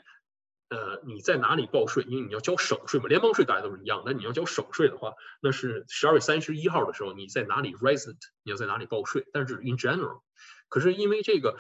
[0.70, 2.04] 呃，你在哪里报税？
[2.08, 4.04] 因为你要交省税嘛，联邦税大家都是一样。
[4.06, 9.26] 那你要交省税的话，那是十二月三十一号的时候，你在哪里 resident，你要在哪里报税。
[9.34, 10.22] 但是 in general，
[10.70, 11.58] 可是因为这个，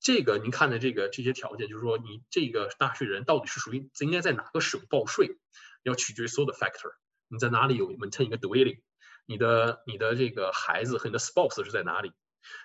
[0.00, 5.38] 这个您看的这个这些条件，就是说你这个纳税人到底是属于应该在哪个省报税，
[5.82, 6.92] 要取决于所有的 factor。
[7.28, 8.80] 你在哪里有 maintain 一个 dwelling？
[9.26, 12.12] 你的你的这个孩子和你的 spouse 是在哪里？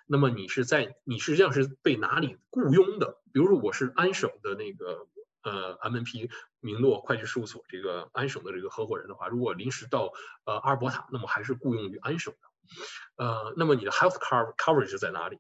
[0.08, 3.22] 那么你是在你实际上是被哪里雇佣的？
[3.34, 5.08] 比如说我是安省的那个
[5.44, 10.14] 呃 MNP 明诺会计事务所这个安省的这个合伙人的话，如果临时到
[10.46, 13.24] 呃阿尔伯塔，那么还是雇佣于安省的。
[13.24, 15.40] 呃，那么你的 health cover coverage 在哪里？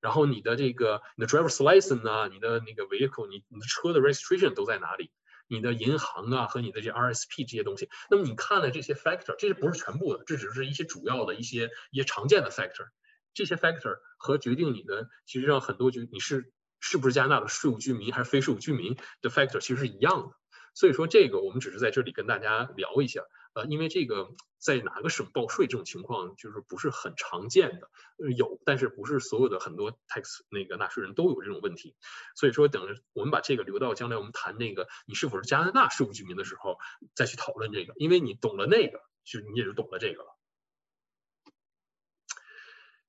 [0.00, 5.10] 然后你的这个你的 driver's license 啊，你的那个 vehicle，你你的车的 registration 都在哪里？
[5.48, 12.88] 你的银行啊和你的这 RSP 这些东西，那么你看了这些 factor，这些不是全部的，这只是一些主要的一些一些常见的 factor。
[13.36, 20.36] 这些 factor 和决定你的，其实上很多就你是是不是加拿大的税务居民还是非税务居民的 factor 其实是一样的。
[20.74, 23.22] 所以说这个我们只是在这里跟大家聊一下，
[23.54, 27.90] 呃，因为这个在哪个省报税这种情况就是不是很常见的，
[28.36, 31.94] 有，但是不是所有的很多 tax 那个纳税人都有这种问题。
[32.34, 36.76] 所以说等着我们把这个留到将来我们谈那个你是否是加拿大税务居民的时候
[37.14, 40.35] 再去讨论这个，因为你懂了那个，就你也就懂了这个了。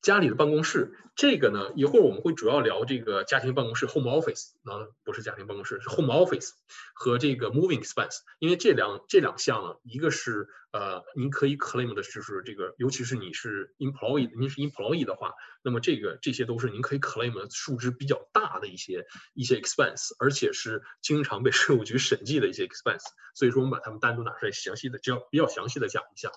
[0.01, 6.51] 家里的办公室，这个呢，一会儿我们会主要聊这个家庭办公室 （home office），啊，不是家庭办公室，是 home office
[6.93, 8.19] 和这个 moving expense。
[8.39, 15.33] 因为这两这两项呢，一个是呃，您可以 claim 的就是这个，尤其是你是 employee，您是 employee 的话，
[15.63, 23.03] 那么这个这些都是您可以 claim 的数值比较大的一些一些 expense，而且是经常被税务局审计的一些 expense。
[23.33, 26.31] 所以说，我们把它们单独拿出来，详细的，只要比较详细的讲一下。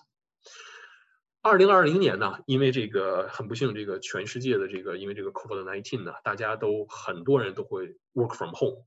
[1.43, 8.85] 二零二零年呢，因为这个很不幸，这个全世界的这个因为这个 COVID-19 呢，大家都很多人都会 work from home。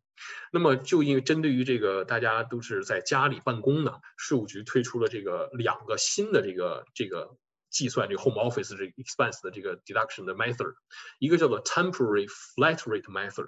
[0.52, 7.36] 那么就因为针对于这个大家都是在家里办公呢，税务局推出了这个两个新的这个这个
[7.72, 10.76] 计算这个 home office 这个 expense 的这个 deduction 的 method，
[11.18, 13.48] 一个叫做 temporary flat rate method，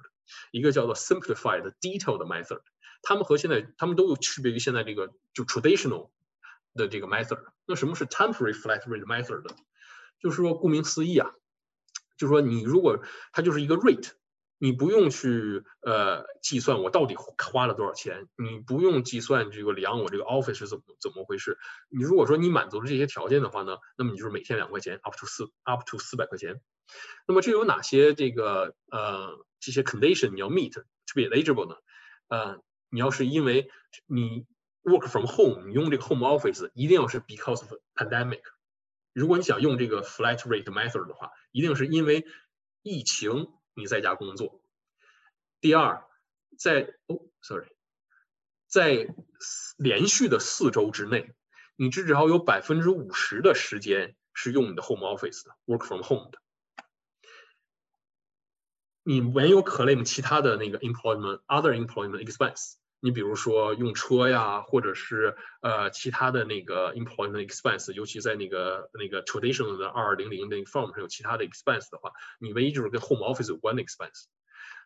[0.49, 2.61] 一个叫做 simplified detailed method。
[3.03, 6.09] 他们和现在他们都有区别于现在这个就 traditional。
[6.77, 9.43] 的这个 method，那什么是 temporary flat rate method？
[10.19, 11.32] 就是说，顾名思义啊，
[12.17, 12.99] 就是说你如果
[13.32, 14.12] 它就是一个 rate，
[14.58, 21.58] 你不用去呃计算我到底花了多少钱，你不用计算这个量我这个 office 是怎么怎么回事。
[21.89, 26.62] 你如果说你满足了这些条件的话呢，那么你就是每天两块钱，up to 四 up to 四百块钱。
[27.28, 30.82] 那么这有哪些这个呃这些 condition 你要 meet to
[31.13, 31.75] be eligible 呢？
[32.30, 33.69] 呃，你要是因为
[34.08, 34.45] 你
[34.85, 38.43] Work from home，你用这个 home office 一定要是 because of pandemic。
[39.13, 42.27] 如果你想用这个 flat rate method 的话，一定是因为
[42.83, 44.61] 疫情你在家工作。
[45.59, 46.05] 第二，
[46.55, 47.67] 在哦，sorry，
[48.67, 49.07] 在
[49.75, 51.33] 连续的四周之内，
[51.75, 56.37] 你至少有百分之五十的时间是用你的 home office 的 work from home 的。
[59.01, 62.75] 你没有 claim 其他的那个 employment other employment expense。
[63.05, 74.23] 你比如说用车呀，或者是呃其他的那个 employment expense，尤其在那个那个 traditional 的二二零零那个 form 上有其他的 expense 的话，你唯一就是跟 home office 有关的 expense。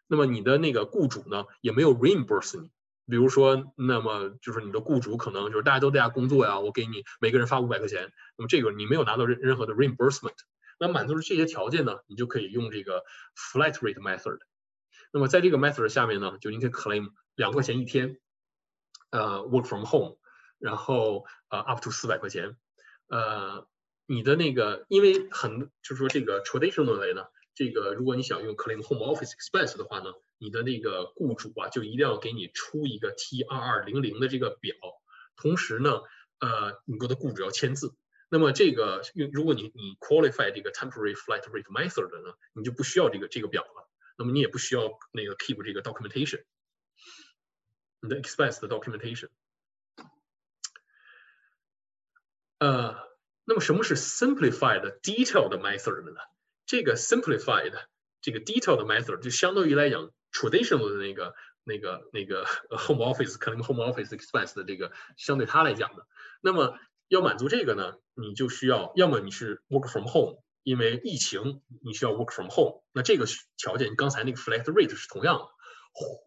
[0.06, 2.70] 那么你的那个雇主呢，也没有 reimburse 你。
[3.08, 10.36] 比如说，那么就是你的雇主可能就是大家都在家工作呀，我给你每个人发五百块钱，那么这个你没有拿到任任何的 reimbursement。
[10.78, 13.06] 那满足了这些条件呢，你就可以用这个
[13.54, 14.40] flat rate method。
[15.14, 17.12] 那么在这个 method 下面呢，就你可以 claim。
[17.40, 18.20] 两块钱一天，
[19.12, 20.18] 呃，work from home，
[20.58, 22.58] 然后呃，up to 四百块钱，
[23.08, 23.66] 呃，
[24.06, 34.76] 你的那个，因为很就是说这个 traditionally 呢，这个如果你想用 claim home office expense 的话呢，你的那个雇主啊，就一定要给你出一个 T 二二零零的这个表，
[35.38, 36.02] 同时呢，
[36.42, 37.96] 呃，你的雇主要签字。
[38.30, 43.90] 那么这个，如果你你 qualify 这个 temporary flight rate method 呢，你就不需要这个这个表了。
[44.18, 46.44] 那么你也不需要那个 keep 这个 documentation，
[48.02, 49.30] the expense 的 documentation。
[52.60, 52.96] 呃，
[53.46, 56.20] 那么什么是 simplified detailed method 呢？
[56.66, 57.74] 这个 simplified
[58.22, 61.34] 这个 detailed method 就相当于来讲 traditional 的那个
[61.64, 66.06] 那个那个 home office 可能 home office expense 的这个相对它来讲的。
[66.42, 73.26] 那么要满足这个呢，你就需要要么你是 work from home，因为疫情你需要 work from home，那这个
[73.58, 75.46] 条件刚才那个 flat rate 是同样的，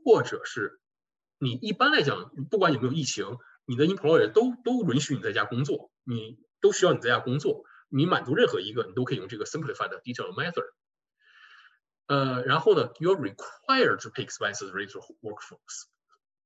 [0.04, 0.80] 或者是
[1.42, 3.26] 你一般来讲不管有没有疫情，
[3.64, 10.66] 你的 employer 都都允许你在家工作，你都需要你在家工作，你满足任何一个你都可以用这个 simplified detail method。
[12.06, 15.60] 呃，然后呢，you're required to pay expenses related work from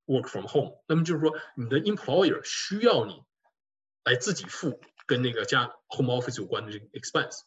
[0.06, 3.22] work from home，那么就是说你的 employer 需要你。
[4.06, 7.40] 来自己付跟那个加 home office 有关的这个 expense，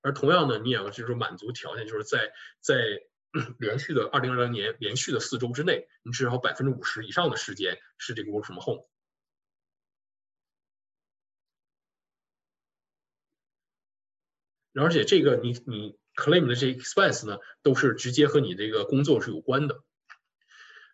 [0.00, 2.74] 而同样呢，你也要就是满足条件，就是在在
[3.58, 8.86] 连续的二零二零年连续的四周之内，你至少百分之五十以上的时间是这个 work from home。
[14.74, 19.82] 而且这个你你 claim 的这 expense 呢，都是直接和你这个工作是有关的。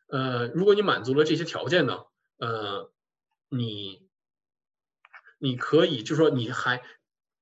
[0.08, 2.04] 呃，如果你满足了这些条件呢，
[2.38, 2.92] 呃，
[3.48, 4.06] 你。
[5.40, 6.82] 你可以就是说你还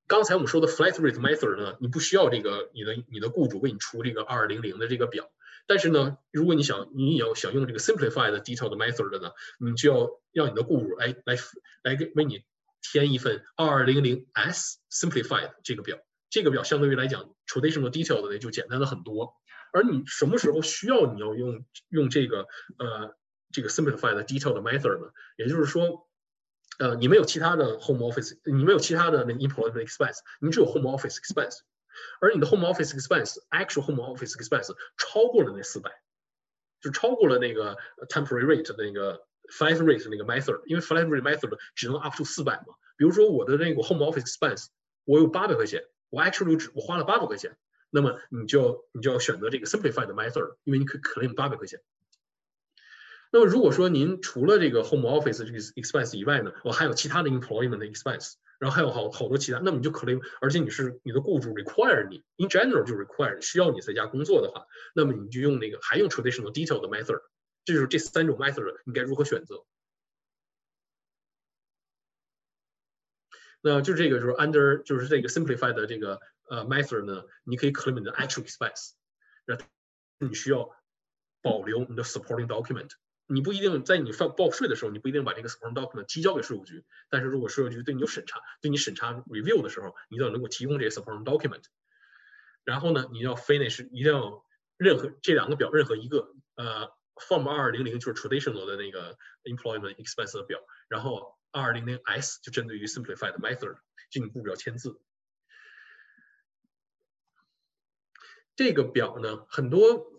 [0.09, 5.31] 刚才我们说的 flat rate method 呢，你不需要这个你的你的雇主为你出这个二二零零的这个表，
[5.67, 11.37] 但是呢，如果你想你也要想用这个 simplified detailed method 的呢，你就要让你的雇主来来
[11.83, 12.45] 来给为你
[12.81, 15.99] 填一份二二零零 S simplified 这个表，
[16.31, 19.35] 这个表相对于来讲 traditional detailed 的就简单了很多。
[19.73, 22.47] 而你什么时候需要你要用用这个
[22.79, 23.17] 呃
[23.51, 25.11] 这个 simplified detailed method 呢？
[25.37, 26.07] 也就是说。
[26.80, 31.60] 呃，你没有其他的 home office，你没有其他的那个 employment expense，你只有 home office expense，
[32.20, 35.92] 而你的 home office expense，actual home office expense 超过了那四百，
[36.82, 37.78] 就超过了那个
[38.10, 42.74] temporary rate 那个 flat rate 那个 method，因为 flat rate method 只能 up to 四百嘛。
[42.98, 44.68] 比如说我的那个 home office expense，
[45.06, 47.58] 我有八百块钱，我 actually 只我花了八百块钱，
[47.92, 51.80] 那么你就你就要选择这个 simplified method，因为你可以 claim 八百块钱。
[53.37, 63.39] 那么如果说您除了这个 home office 这个 expense 以外呢，我还有其他的 employment 的 expense，然后还有好好多其他，那么你就 claim，而且你是你的雇主 require 你，in general 就 require
[63.43, 67.21] 需要你在家工作的话，那么你就用那个还用 traditional detail 的 method，
[67.67, 69.67] 这就是这三种 method 你该如何选择。
[73.61, 78.93] 那就这个就是 under 就是这个 simplified 的这个呃 method 呢，你可以 claim 你的 actual expense，
[79.45, 79.65] 然后
[80.21, 80.71] 你需要
[81.43, 82.93] 保留你的 supporting document。
[83.29, 86.85] 你不一定在你放报税的时候，你不一定把这个 support document 提交给税务局。
[87.11, 91.65] 但是如果税务局对你有审查，对你审查 review 的时候，你要能够提供这些 support document。
[92.63, 94.45] 然后呢，你要 finish 一定要
[94.77, 103.77] 任何这两个表任何一个，呃，form 二二零零就是 traditional 的那个 employment expense 的表，然后二二零零 S 就针对于 simplified method，
[104.11, 105.01] 就你雇主要签字。
[108.55, 110.16] 这个表呢，很多。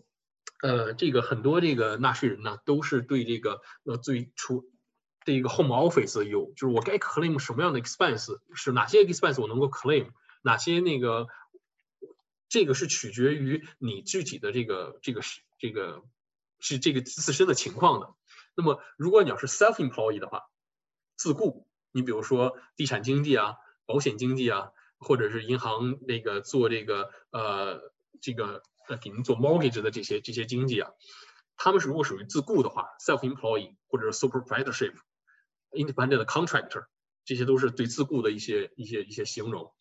[0.59, 4.65] 呃，这个很多这个纳税人呢，都是对这个呃最初
[5.23, 10.09] 这个 home office 有，就是我该 claim 什么样的 expense，是哪些 expense 我能够 claim，
[10.41, 11.27] 哪些那个
[12.49, 16.01] 这个是取决于你具体的这个这个是这个
[16.59, 18.15] 是这个自身的情况的。
[18.55, 20.49] 那么如果你要是 self employee 的话，
[21.15, 28.63] 自雇，你比如说地产经纪啊、保险经纪啊，或者是银行那个做这个呃这个。
[28.89, 30.91] 那，给您做 mortgage 的这些这些经济啊，
[31.55, 36.85] 他们是如果属于自雇的话，self-employed 或者是 superproprietorship，independent contractor，
[37.25, 39.73] 这些都是对自雇的一些一些一些形容。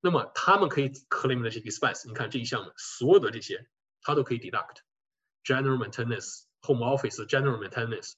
[0.00, 3.68] 那么他们可以 claim 的这些 expense，你看这一项所有的这些，
[4.02, 4.78] 他都可以 deduct。
[5.44, 8.12] General maintenance、home office、general maintenance。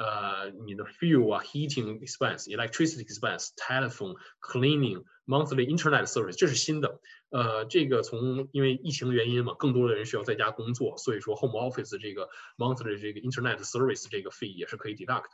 [0.00, 7.02] 呃，你的 fuel 啊，heating expense、electricity expense、telephone、cleaning、monthly internet service，这是新的。
[7.28, 15.28] 呃，这个从因为疫情的原因嘛，更多的人需要在家工作，所以说 home office 这个 monthly 这个 internet service 这个费也是可以 deduct。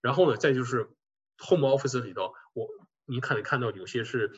[0.00, 0.88] 然后呢，再就是
[1.38, 2.68] home office 里头，我
[3.04, 4.30] 你看看到有些是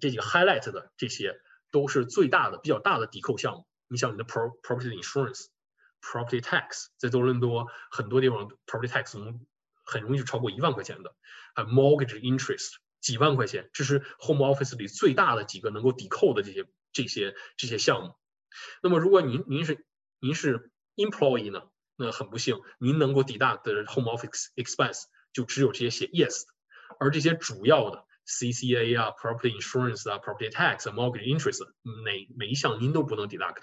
[0.00, 3.66] 这几个 highlight 的，这些都是最大的、比较大的抵扣项目。
[3.86, 5.46] 你像你的 pro property insurance。
[6.04, 9.40] Property tax 在多伦多很多地方，property tax 能
[9.84, 11.16] 很容易就超过一万块钱的，
[11.54, 18.14] 还有 mortgage interest 几万块钱，这是 home office 里最大的几个能够抵扣的这些这些这些项目。
[18.82, 19.86] 那么如果您您是
[20.20, 21.62] 您是 employee 呢，
[21.96, 26.42] 那很不幸，您能够 deduct 的 home office expense 就只有这些写 yes，
[27.00, 33.62] 而这些主要的 CCA 啊、property insurance 啊、property tax 啊、mortgage interest 每每一项您都不能 deduct，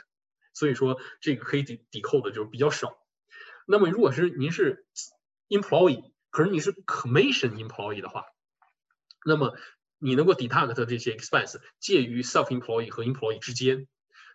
[0.53, 2.97] 所以说这个可以抵抵扣的就是比较少。
[3.67, 4.85] 那么如果是您是
[5.49, 8.25] employee，可是你是 commission employee 的话，
[9.25, 9.55] 那么
[9.99, 13.87] 你能够 deduct 的这些 expense 介于 self-employee 和 employee 之间。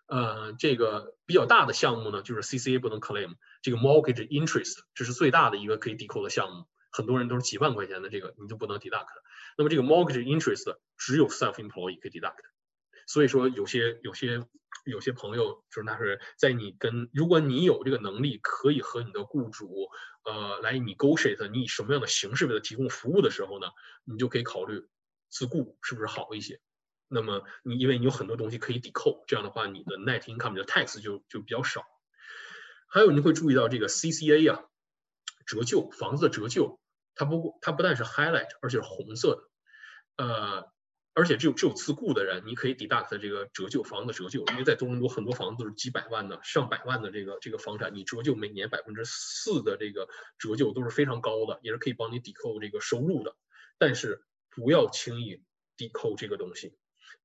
[0.09, 9.09] 呃，这个比较大的项目呢，就是 CCA 不能 claim，这个 mortgage interest 这是最大的一个可以抵扣的项目，很多人都是几万块钱的这个你就不能 deduct。
[9.59, 12.37] 那么这个 mortgage interest 只有 self-employee 可以 deduct。
[13.07, 14.47] 所以说有些有些
[14.85, 19.89] 有些朋友就是那是在你跟如果你有这个能力，可以和你的雇主
[20.25, 23.69] 呃来 negotiate 你以什么样的形式为他提供服务的时候呢，
[24.05, 24.87] 你就可以考虑
[25.29, 26.61] 自雇是不是好一些。
[27.09, 31.85] 那么你因为你有很多东西可以抵扣，这样的话你的 net income 的 tax 就就比较少。
[32.89, 34.65] 还有你会注意到这个 CCA 啊，
[35.47, 36.81] 折旧房子的折旧，
[37.15, 39.49] 它不它不但是 highlight，而且是红色
[40.17, 40.73] 的，呃，
[41.17, 53.35] 而且只有只有自雇的人，你可以 deduct 这个折旧房子折旧，因为在多伦多很多房子都是几百万的、上百万的这个这个房产，你折旧每年百分之四的这个折旧都是非常高的，也是可以帮你抵扣这个收入的。
[53.79, 55.43] 但是不要轻易
[55.79, 56.77] 抵扣这个东西。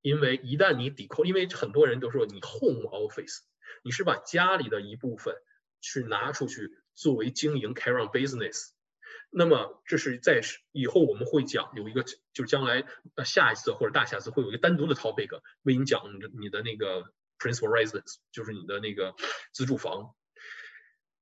[0.02, 3.40] 因为一旦你抵扣，因为很多人都说你 home office，
[3.84, 5.36] 你是把家里的一部分
[5.82, 8.70] 去拿出去作为经营 carry on business，
[9.32, 16.04] 那么这是在以后我们会讲有一个，就是将来呃下一次或者大下次会有一个单独的 topic 为你讲
[16.40, 17.04] 你的那个
[17.40, 19.16] principal residence，就是你的那个
[19.54, 20.14] 自住房，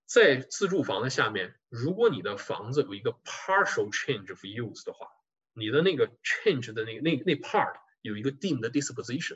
[0.05, 5.07] 在自住房的下面，如果你的房子有一个 partial change of use 的话，
[5.53, 7.75] 你的那个 change 的那个那那 part。
[8.01, 9.35] 有一个 deemed disposition，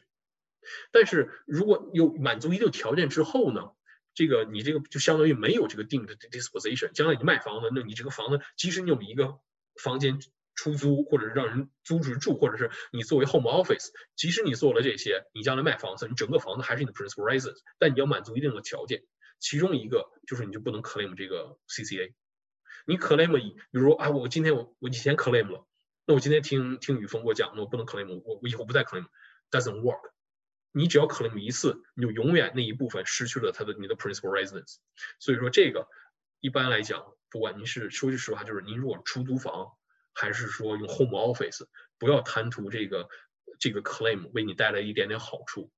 [0.93, 3.71] 但是如果有满足一定条件之后呢，
[4.13, 6.91] 这个你这个就相当于没有这个定的 disposition，。
[6.93, 9.39] 将来你卖房子，那你这个房子即使你有一个
[9.81, 10.19] 房间
[10.55, 19.03] 出租，或者是让人租出去住，或者是你作为 home office，即使你做了这些，你将来卖房子，你整个房子还是你的 principal residence，但你要满足一定的条件，
[19.39, 22.13] 其中一个就是你就不能 claim 这个 CCA。
[22.85, 25.65] 你 claim，比如说啊，我今天我我以前 claim 了。
[26.05, 30.12] 那我今天听听雨峰给我讲，那我不能 claim，我我以后不再 claim，doesn't work。
[30.73, 34.77] 你只要 claim 一次，你就永远那一部分失去了它的你的 principal residence。
[35.19, 35.87] 所以说这个
[36.41, 39.71] 一般来讲，不管您是说句实话，就是您如果出租房，
[40.13, 41.65] 还是说用 home office，
[41.97, 43.07] 不要贪图这个
[43.59, 45.71] 这个 claim 为你带来一点点好处，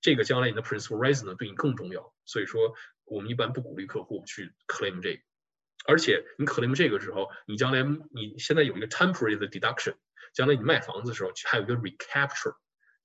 [0.00, 2.14] 这个将来你的 principal residence 对你更重要。
[2.24, 2.74] 所以说
[3.04, 5.22] 我们一般不鼓励客户去 claim 这个。
[5.86, 9.94] 而且你 claim 这个时候，你将来你现在有一个 temporary 的 deduction，
[10.34, 12.56] 将来你卖房子的时候还有一个 recapture，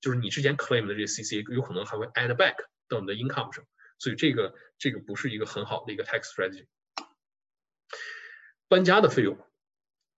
[0.04, 2.56] 就是你之前 claim 的这个 C C 有可能还会 add back
[2.90, 3.64] 到你的 income 上，
[3.98, 6.66] 所以这个这个不是一个很好的一个 tax strategy。
[8.68, 9.38] 搬家的费用，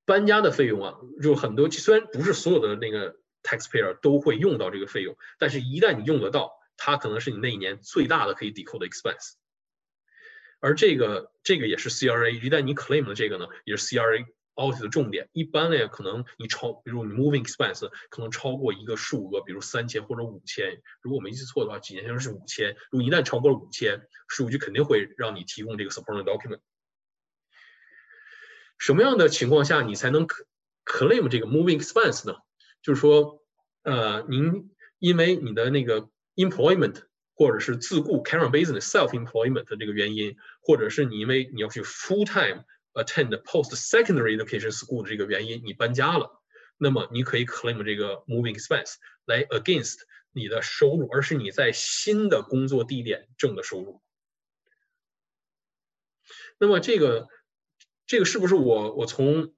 [0.05, 9.35] 搬家的费用啊，就很多虽然不是所有的那个 taxpayer 都会用到这个费用，但是一旦你用得到，它可能是你那一年最大的可以抵扣的 expense。
[10.59, 14.27] 而这个这个也是 CRA，一旦你 claim 了这个呢，也是 CRA
[14.61, 15.29] out 的重点。
[15.33, 20.83] 一般呢，可能你超，比如你 moving expense 可能超过一个数额，比如三千或者五千。
[21.03, 22.77] 如果我没记错的话，几年前是五千。
[22.91, 26.61] 如果一旦超过了五千，税务局肯定会让你提供这个 supporting document。
[28.79, 30.27] 什么样的情况下你才能
[30.85, 32.37] claim 这个 moving expense 呢？
[32.83, 33.43] 就是说，
[33.83, 37.03] 呃，您因为你的那个 employment。
[37.39, 42.65] 或者是自雇 carry on business self employment 的这个原因，或者是你因为你要去 full time
[42.97, 46.43] attend post secondary education school 的这个原因，你搬家了，
[46.79, 48.95] 那么你可以 claim 这个 moving expense
[49.25, 49.99] 来 against
[50.33, 54.03] 你的收入，而是你在新的工作地点挣的收入。
[56.59, 57.29] 那么这个
[58.07, 59.55] 这个是不是我我从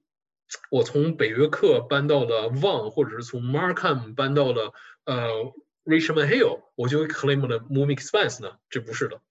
[0.69, 4.73] 我从北约克搬到了旺或者是从 Markham 搬到了
[5.05, 5.53] 呃
[5.85, 8.57] ？Richmond Hill，我就 claim 了 moving expense 呢？
[8.69, 9.21] 这不是的，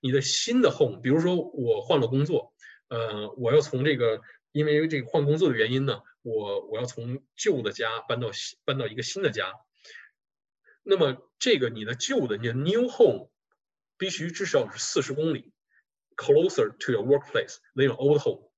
[0.00, 2.54] 你的新的 home，比如说我换了工作，
[2.88, 4.22] 呃，我要从这个，
[4.52, 9.52] 因为这个换工作的原因呢，我我要从旧的家搬到新搬到一个新的家，
[10.82, 13.30] 那么这个你的旧的你的 new home
[13.98, 15.52] 必须至少是四十公里
[16.16, 18.50] closer to your workplace than your old home。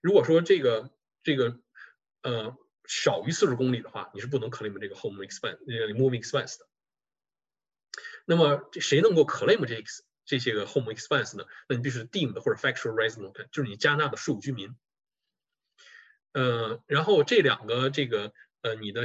[0.00, 0.90] 如果说这个
[1.22, 1.58] 这个
[2.22, 2.56] 呃
[2.86, 6.66] 少于四十公里的话，你是不能 claim 这个 home expense 呃 moving expense 的。
[8.26, 9.82] 那么这谁能够 claim 这个
[10.24, 11.44] 这些个 home expense 呢？
[11.68, 14.74] 那你必须是 deemed 或者 factual resident，就是你加纳的税务居民。
[16.32, 19.04] 呃，然后这两个这个呃你的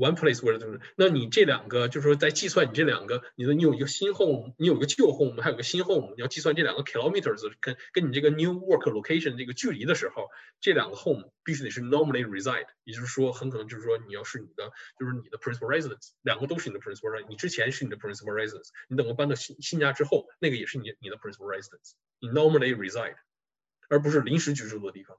[0.00, 10.30] one place where 就是，那你这两个就是说在计算你这两个，你的你有一个新 home，你有一个旧 home，还有个新 home，你要计算这两个 kilometers 跟跟你这个 new work location 这个距离的时候，
[10.60, 23.16] 这两个 home 必须得是 normally reside，也就是说很可能就是说你要是你的就是你的 principal residence，两个都是你的 principal residence，你之前是你的 principal residence，你等到搬到新新家之后，那个也是你你的 principal residence，你 normally reside，
[23.88, 25.18] 而不是临时居住的地方。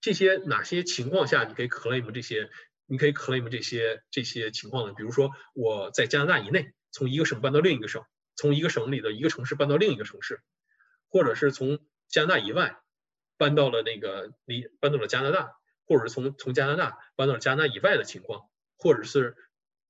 [0.00, 2.50] 这些哪些情况下你可以 claim 这些？
[2.86, 4.92] 你可以 claim 这些这些情况的？
[4.92, 8.04] 比如说我在加拿大以内，从一个省搬到另一个省，
[8.36, 10.42] 从一个省里的一个城市搬到另一个城市，
[11.08, 11.78] 或者是从
[12.08, 12.78] 加拿大以外
[13.36, 15.52] 搬到了那个离搬到了加拿大，
[15.86, 19.34] 或者是从从加拿大搬到了加拿大以外的情况，或者是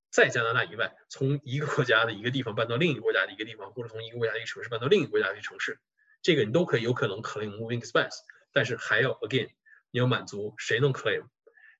[0.09, 5.79] 在加拿大以外从一个国家的一个地方搬到另一个国家的一个地方，或者从一个国家的一个城市搬到另一个国家的一个城市，
[6.21, 8.15] 这个你都可以有可能 claim moving expense，
[8.53, 9.49] 但是还要 again
[9.91, 11.25] 你要满足谁能 claim。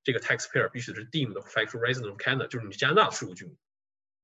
[0.05, 3.57] 这个 taxpayer 必须是 deemed factual resident of Canada，就是你加拿大的税务居民。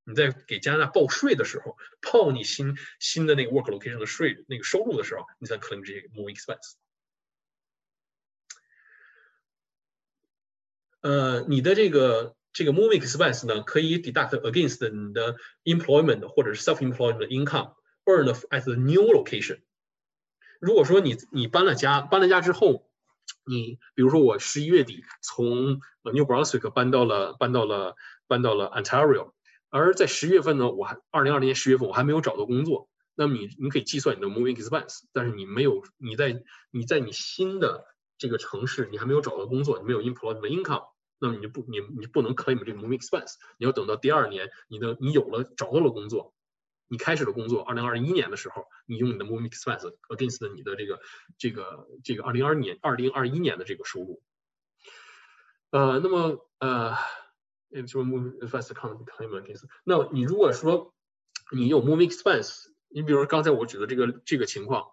[0.05, 6.75] 你在给加拿大报税的时候，报你新新的那个 work location 的税那个收入的时候，你才 claim 这些 moving expense。
[11.01, 17.75] 呃，你的这个这个 moving expense 呢，可以 deduct against 你的 employment 或者是 self-employment income
[18.05, 19.61] earned at the new location。
[20.61, 22.90] 如果说你你搬了家，搬了家之后。
[23.46, 27.96] 你比如说，我十一月底从 New Brunswick 搬到了搬到了
[28.28, 29.32] 搬到了 Ontario，
[29.70, 32.90] 而在十月份呢，我还二零二零年十月份我还没有找到工作。
[33.14, 37.86] 那么你你可以计算你的 moving expense，但是你没有你在你在你新的
[38.18, 40.86] 这个城市你还没有找到工作，你没有 employment income，
[41.20, 46.34] 那么你就不你你不能 claim 这个 moving expense，你要等到第二年你的你有了找到了工作。
[46.92, 51.00] 你开始的工作，二零二一年的时候，你用你的 moving expense against 你的这个
[51.38, 54.22] 这个这个二零二年二零二一年的这个收入。
[55.70, 56.94] 呃，那么呃，
[57.88, 59.64] 说 moving expense count claim against？
[59.86, 60.94] 那你如果说
[61.54, 64.88] 你有 moving expense，你比如说刚才我举的这个这个情况，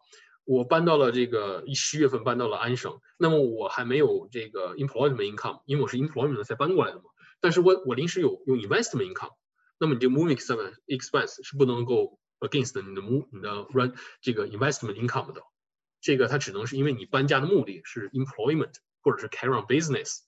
[0.45, 9.33] 我搬到了这个一十月份搬到了安省，那么我还没有这个 employment income，因为我是 employment 才搬过来的嘛，但是我我临时有有 investment income。
[9.78, 15.42] 那么你这 moving expense expense 是不能够 against 你的 move 你的 run 这个 investment income 的，
[16.02, 20.20] 这个它只能是因为你搬家的目的是 employment 或者是 carry on business，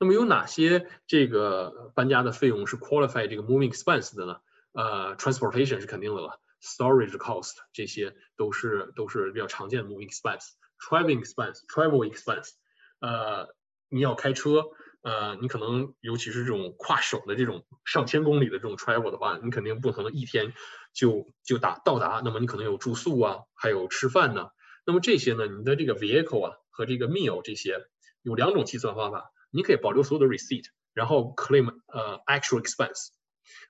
[0.00, 4.40] 那么有哪些这个搬家的费用是 qualify 这个 moving expense 的呢？
[4.72, 12.50] 呃，transportation 是肯定的了，storage cost 这些都是都是比较常见的 moving expense，traveling expense，travel expense，
[12.98, 13.54] 呃。
[13.88, 14.64] 你要开车，
[15.02, 20.52] 呃，你可能尤其是这种跨省的这种上千公里的这种 travel 的话，你肯定不可能一天
[20.92, 22.22] 就就达到达。
[22.24, 24.48] 那么你可能有住宿啊，还有吃饭呢。
[24.84, 27.86] 那么这些呢，你的这个 vehicle 啊和这个 meal 这些
[28.22, 29.32] 有两种计算方法。
[29.50, 33.08] 你可以保留所有的 receipt，然后 claim 呃 actual expense，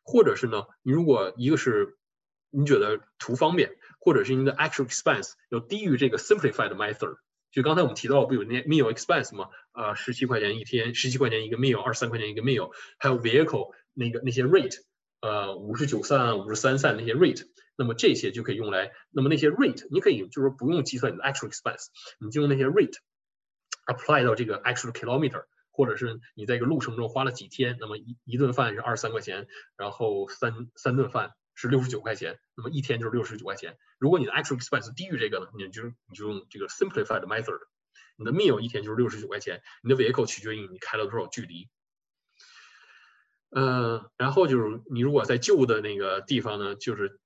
[0.03, 1.97] 或者是呢，你如果一个是
[2.51, 7.17] 你觉得图方便，或者是你的 actual expense 要低于这个 simplified method。
[7.57, 9.49] 就刚才我们提到不有那 meal expense 吗？
[9.73, 14.77] 啊，十七块钱一天，十七块钱一个 meal，二十三块钱一个 meal，还有 vehicle 那个那些 rate，
[15.23, 21.87] 呃，五十九散、五十三散那些 rate，那么这些就可以用来，那么那些 rate 你可以就是说不用计算你的 actual expense，
[22.21, 22.99] 你就用那些 rate
[23.87, 29.47] apply 到这个 actual kilometer，或者是你在一个路程中花了几天，那么一一顿饭是二十三块钱，
[29.79, 33.77] 然后三三顿饭是六十九块钱，那么一天就是六十九块钱。
[33.99, 37.59] 如果你的 actual expense 低于这个呢，你就你就用这个 simplified method，
[38.17, 41.69] 你的 meal 一天就是六十九块钱，你的 vehicle 取决于你开了多少距离。
[43.51, 47.19] 嗯，然后就是你如果在旧的那个地方呢，就是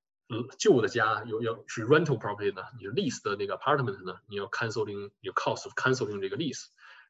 [0.58, 6.66] 旧的家有要是 rental property 呢，你 lease 的那个 apartment 呢，你要 canceling 有 cost of canceling 这个 lease。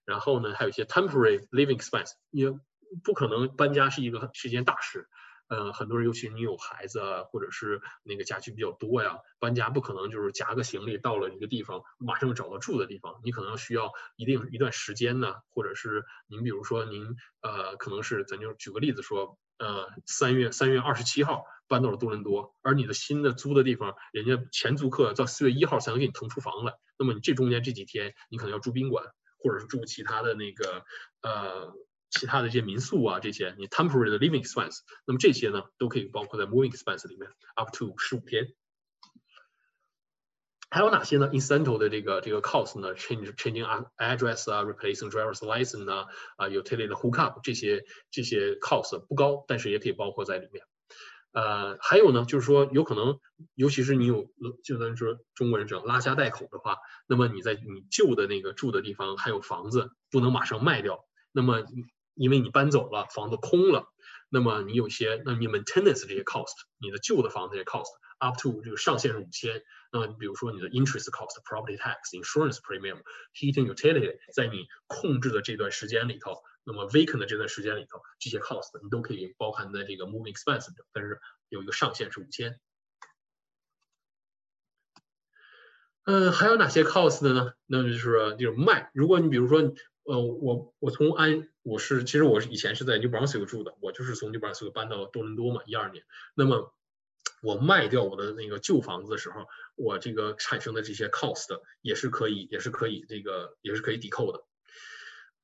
[0.06, 2.50] 然后呢，还有一些 temporary living expense，也
[3.04, 5.08] 不可能搬家是一个是一件大事。
[5.51, 29.05] 呃，很多人尤其是你有孩子啊，或者是那个家具比较多呀，搬家不可能就是夹个行李到了一个地方，马上找到住的地方，你可能需要一定一段时间呢，或者是您比如说您呃，可能是咱就举个例子说，呃，三月三月二十七号搬到了多伦多，而你的新的租的地方，人家前租客到四月一号才能给你腾出房来，那么你这中间这几天你可能要住宾馆，
[29.42, 30.84] 或者是住其他的那个
[31.22, 31.74] 呃。
[32.11, 38.52] 其他的一些民宿啊，这些你 temporary 的 living expense，那么这些呢都可以包括在 moving expense 里面，up to 十五天。
[40.72, 43.64] 还有哪些呢 in central 的这个这个 cost 呢？change changing
[43.96, 46.06] address 啊，replacing driver's license 啊，
[46.36, 50.64] 啊，utility 的 hookup 这些这些 cost 不高，但是也可以包括在里面。
[51.32, 53.18] 呃，还有呢，就是说有可能，
[53.54, 54.30] 尤其是你有
[54.62, 61.64] 就算说中国人讲拉家带口的话，那么你在你旧的那个住的地方还有房子，不能马上卖掉，那么。
[62.20, 63.86] 因为你搬走了，房子空了，
[64.28, 73.00] 那么你有些，那你 maintenance 这些 cost，你的旧的房子这些 cost up to 这个上限是五千，那么比如说你的 interest cost、property tax、insurance premium、
[73.32, 81.18] heating utility，在你控制的这段时间里头，那么 vacant 的这段时间里头，这些 cost 你都可以包含在这个 moving expense 里，但是
[81.48, 82.60] 有一个上限是五千。
[86.04, 87.54] 嗯，还有哪些 cost 的呢？
[87.64, 89.72] 那就是就是卖，如果你比如说。
[90.11, 96.02] 呃，我我从安我是其实我是以前是在 New Brunswick 住的，我就是从 New Brunswick 搬到多伦多嘛，一二年。
[96.34, 96.74] 那么
[97.44, 99.46] 我卖掉我的那个旧房子的时候，
[99.76, 104.42] 我这个产生的这些 cost 也是可以也是可以这个也是可以抵扣的。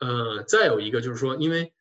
[0.00, 1.72] 呃，再有一个就是说，因为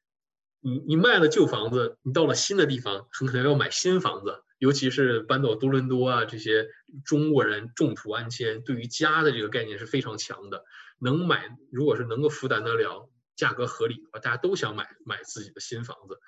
[0.59, 6.67] 你你卖了旧房子，你到了新的地方，很可能要买新房子，尤其是搬到多伦多啊，这些
[7.03, 10.63] 中国人重土安迁，对于家的这个概念是非常强的。
[10.99, 16.19] 能买，如果是能够负担得了，价格合理的话，大家都想买买自己的新房子，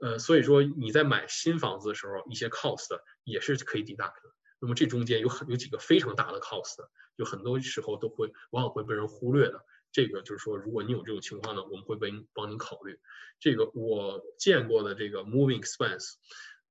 [0.00, 4.30] 呃，所以说你在买新房子的时候，一些 cost 也是可以抵 duct 的。
[4.60, 6.76] 那么这中间有很有几个非常大的 cost，
[7.16, 9.64] 就很多时候都会往往会被人忽略的。
[9.90, 13.00] 这个就是说，如果你有这种情况呢，我们会为帮您考虑。
[13.40, 16.12] 这个我见过的这个 moving expense，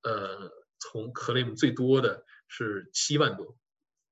[0.03, 3.57] 呃，从 claim 最多的是七万多。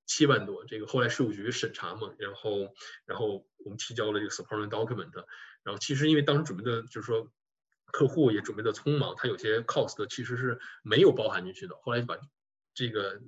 [0.07, 2.73] 七万多，这个后来税务局审查嘛，然后，
[3.05, 5.13] 然后我们提交了这个 supporting document，
[5.63, 7.31] 然后其实因为当时准备的，就是说
[7.91, 11.75] 客户也准备的匆忙，他有些 cost 其实是没有包含进去的。
[11.75, 12.17] 后来就把
[12.73, 13.21] 这个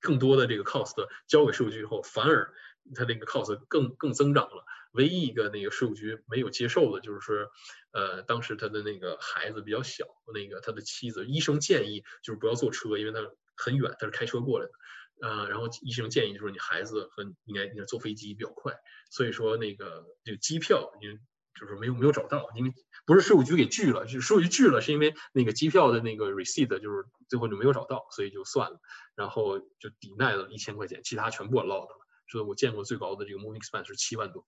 [0.00, 2.52] 更多的这个 cost 交给税务局以后，反而
[2.94, 4.64] 他那个 cost 更更增长了。
[4.92, 7.48] 唯一一个那个税务局没有接受的就是，
[7.92, 13.20] 呃，当时他的那个孩子比较小，那个他的妻子医生建议就是不要坐车，因为他
[13.54, 14.72] 很远，他是开车过来的。
[15.20, 18.74] 呃，然后医生建议就是你孩子和应该应该坐飞机比较快，
[19.10, 21.18] 所以说那个这个机票，因为
[21.58, 22.72] 就是没有没有找到，因为
[23.04, 28.80] 不是税务局给拒了，就是税务局拒了，是因为那个机票的那个 receipt 就是最后就没有找到，所以就算了，
[29.16, 31.98] 然后就抵赖了一千块钱，其他全部我落了，
[32.30, 34.46] 所以我见过最高的这个 moving expense 是七万多。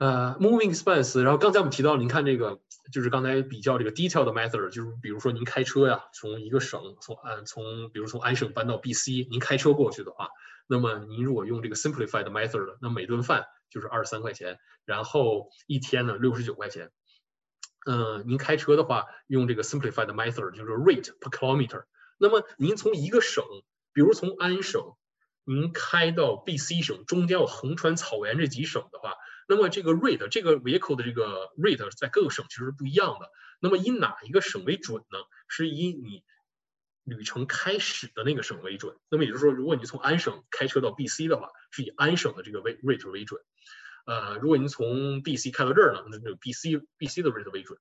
[0.00, 2.58] 呃，moving expense，然后刚才我们提到，您看这个，
[2.90, 10.30] 就是刚才比较这个 detail 的 method，就是比如说您开车呀，从一个省，从安从，比如从安省搬到 BC，您开车过去的话，
[10.66, 16.90] 那么您如果用这个 simplified method，那每顿饭就是二十三块钱，然后一天呢六十九块钱。
[17.84, 21.84] 嗯，您开车的话，用这个 simplified method，就是 rate per kilometer。
[22.16, 23.44] 那么您从一个省，
[23.92, 24.94] 比如从安省，
[25.44, 29.12] 您开到 BC 省，中间有横穿草原这几省的话。
[29.50, 33.28] 那么这个 rate 这个 vehicle 的这个 rate 在各个省其实是不一样的。
[33.58, 35.18] 那么以哪一个省为准呢？
[35.48, 36.22] 是以你
[37.02, 38.96] 旅程开始的那个省为准。
[39.08, 43.42] 那么也就是说，如果你从安省开车到 BC 的话，是以安省的这个 rate 为准。
[44.06, 47.76] 呃，如果您从 BC 开到这儿呢，那就 BC BC 的 rate 为准。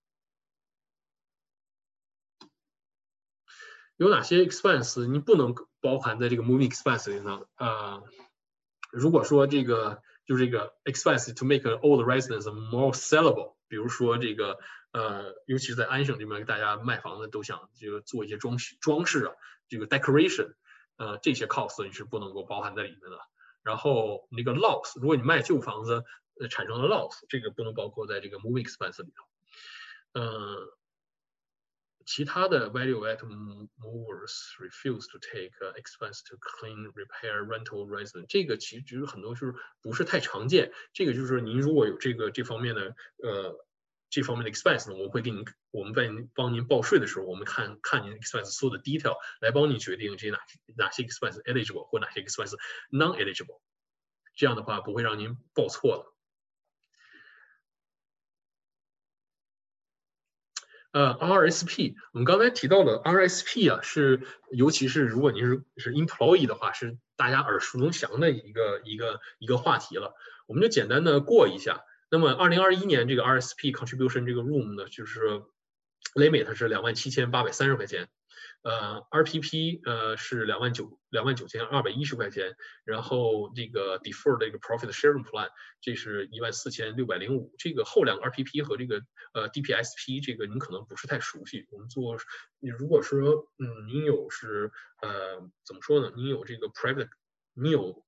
[3.96, 7.42] 有哪些 expense 你不能包含在这个 moving expense 里呢？
[7.58, 8.02] 呃，
[8.92, 10.02] 如果说这个。
[10.30, 13.56] 就这个 expense to make all the residents more sellable。
[13.68, 14.60] 比如说这个
[14.92, 19.34] 呃，尤其是在安省这边，大家卖房子都想这个做一些装饰装饰啊，
[19.70, 20.54] 这个 decoration，
[20.98, 23.18] 呃，这些 cost 你是不能够包含在里面的。
[23.64, 26.06] 然后那个 loss，如果你卖旧房子
[26.40, 29.26] 呃产生了 loss，这个不能包括在这个 moving expense 里头。
[30.14, 30.58] 嗯，
[32.09, 33.19] 其他的 value add
[33.79, 40.71] movers refuse to take expense to clean, repair, rental, resident，这个其实很多是不是太常见。
[40.93, 43.67] 这个就是您如果有这个这方面的呃
[44.11, 50.39] 这方面的 expense 呢，我们会给您我们在您帮您报税的时候，我们看看您 expense 所有的 detail 来帮你决定这哪
[50.77, 52.55] 哪些 expense eligible 或哪些 expense
[52.93, 53.61] non eligible，
[54.37, 56.15] 这样的话不会让您报错了。
[60.92, 64.22] 呃，RSP，我们刚才提到了 RSP 啊，是
[64.52, 70.16] 尤其是如果您是是 employee 的话，是大家耳熟能详的一个一个一个话题了。
[70.48, 71.84] 我们就简单的过一下。
[72.10, 75.44] 那么，二零二一年这个 RSP contribution 这个 room 呢，就是
[76.16, 78.10] limit 是两万七千八百三十块钱。
[78.62, 85.47] 呃，RPP 呃是两万九两万九千二百一十块钱，然后这个 Deferred 这个 profit sharing plan
[85.82, 87.55] 这是一万四千六百零五。
[87.57, 89.01] 这个后两个 RPP 和这个
[89.34, 91.68] 呃 DPSP 这个您可能不是太熟悉。
[91.72, 92.18] 我们做
[92.60, 96.12] 你如果说嗯您有是呃怎么说呢？
[96.16, 97.10] 您有这个 private，
[97.53, 98.05] 你有。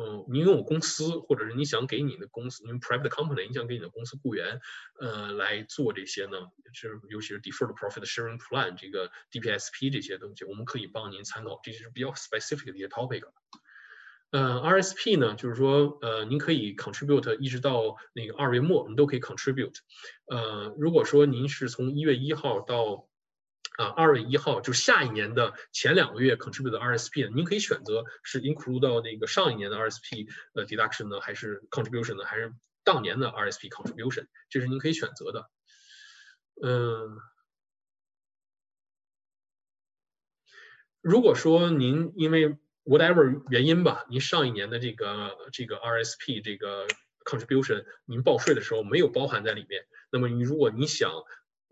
[0.00, 4.60] 嗯，你用公司，或者是你想给你的公司，因为 private company，你想给你的公司雇员，
[5.00, 6.38] 呃，来做这些呢，
[6.72, 13.24] 是尤其是 deferred profit sharing plan 这个 DPSP 这些东西，我们可以帮您参考，这些是比较 specific 的一些 topic。
[14.30, 19.74] 呃，RSP 呢，就是说，呃，您可以 contribute 一直到那个二月末，你都可以 contribute。
[20.26, 23.07] 呃，如果说您是从一月一号到
[23.78, 32.52] 啊，二月一号就是下一年的前两个月 contribute 的 RSP，您可以选择是 include 到那个上一年的 RSP 呃 deduction 呢，还是 contribution 呢，还是
[32.82, 35.48] 当年的 RSP contribution，这是您可以选择的。
[36.60, 37.20] 嗯，
[41.00, 46.88] 如果说您因为 whatever 原因吧，您上一年的这个这个 RSP 这个
[47.24, 51.12] contribution 您报税的时候没有包含在里面，那么你如果你想，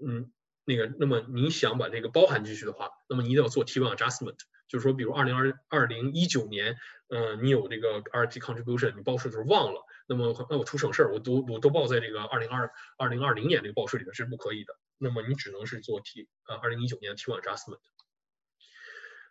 [0.01, 0.31] 嗯。
[0.67, 4.37] 那个，那么你想把这个包含进去的话，那么你一定要做 T1 adjustment，
[4.69, 6.77] 就是说，比如二零二二零一九年，
[7.09, 17.79] 呃，你有这个 RP contribution，你报税的时候忘了，那么那我图省事儿，我都我都报在这个二零二二零二零年这个报税里面是不可以的，那么你只能是做 T 呃二零一九年的 T1 adjustment。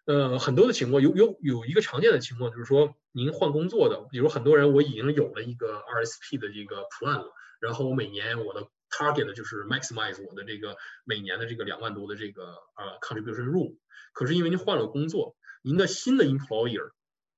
[0.05, 12.43] 呃，很多的情况有有有一个常见的情况就是说，您换工作的，比如很多人我已经有了一个 RSP 的这个 plan 了，然后我每年我的 target 就是 maximize 我的这个每年的这个两万多的这个
[12.75, 13.77] 呃 contribution room，
[14.13, 16.91] 可是因为您换了工作，您的新的 employer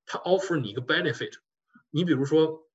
[0.06, 1.34] 他 offer 你一个 benefit，
[1.90, 2.68] 你比如说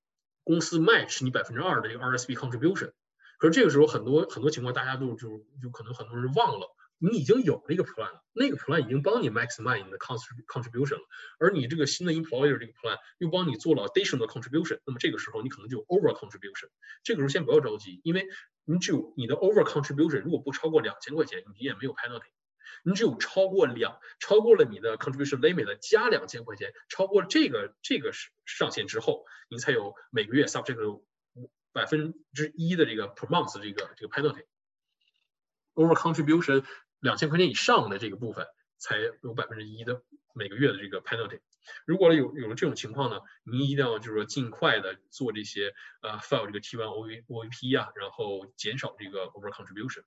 [0.42, 2.92] 公司 match 你百分之二的这个 RSP contribution，
[3.38, 6.74] 可是这个时候很多很多情况大家都就就可能很多人忘了。
[7.04, 11.02] 你已经有了一个 plan 了，那个 plan 已经帮你 maximize 你的 contribution 了，
[11.40, 16.68] 而你这个新的 employer 这个 plan 又帮你做了 additional contribution，那么这个时候你可能就 over contribution。
[17.02, 18.28] 这个时候先不要着急，因为
[18.64, 22.30] 你只有你的 over contribution 如果不超过两千块钱，你也没有 penalty。
[22.84, 28.12] 你只有超过两超过了你的 contribution limit 加两千块钱，超过这个这个
[28.44, 31.02] 上限之后，你才有每个月 subject
[31.72, 34.44] 百分之一的这个 per month 这个这个 penalty。
[35.74, 36.64] over contribution
[37.00, 38.46] 两千块钱以上的这个部分
[38.78, 40.02] 才有百分之一的
[40.34, 41.40] 每个月的这个 penalty。
[41.86, 50.02] 如果有有了这种情况呢，您一定要就是说尽快的做这些呃 file 这个 T1 O V O V P 啊，然后减少这个 over contribution。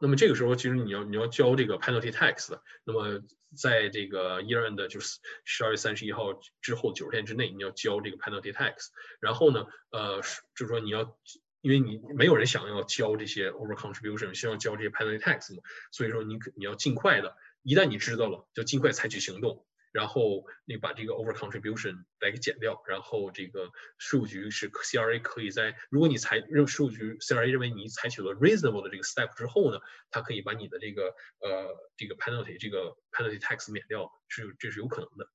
[0.00, 2.62] 那么这个时候其实你要你要交这个 penalty tax 的。
[2.84, 3.22] 那么
[3.56, 8.88] 在这个 year end 就是十二月三十一号之后九十天之内，你要交这个 penalty tax。
[9.20, 10.20] 然后呢，呃，
[10.54, 11.16] 就是说你要。
[11.62, 15.62] 因为你没有人想要交这些 over contribution，需要交这些 penalty tax 嘛，
[15.92, 29.78] 所以说你你要尽快的，一旦你知道了，就尽快采取行动，然后你把这个 over contribution 来给减掉，然后这个税务局是 CRA 可以在，如果你采认税务局 CRA 认为你采取了 reasonable 的这个 step 之后呢，
[30.10, 35.28] 它可以把你的这个呃这个 penalty 这个 penalty tax 免掉，是这是有可能的。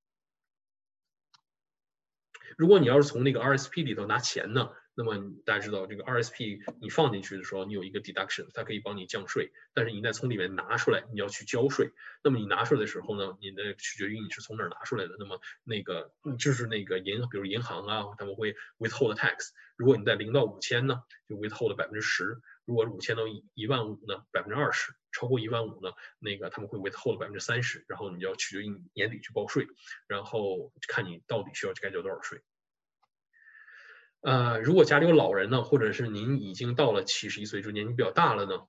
[2.58, 4.72] 如果你要是从那个 RSP 里头拿钱呢？
[5.00, 9.52] 那么大家知道，这个 RSP 你放进去的时候，你有一个 deduction，它可以帮你降税。
[9.76, 11.92] 但是你再从里面拿出来，你要去交税。
[12.24, 15.16] 那么你拿出来的时候呢，你的取决于你是从哪儿拿出来的。
[15.20, 19.52] 那么那个就是那个银，比如银行啊，他们会 withhold tax。
[19.76, 22.26] 如果你在零到五千呢，就 withhold 百分之十；
[22.66, 23.22] 如果五千到
[23.54, 27.86] 一万五呢，百分之二十；超过一万五呢，那个他们会 withhold 百分之三十。
[27.88, 29.68] 然后你就要取决于你年底去报税，
[30.08, 32.42] 然后看你到底需要该交多少税。
[34.28, 38.68] 呃，如果家里有老人呢，或者是您已经到了七十一岁，就年纪比较大了呢，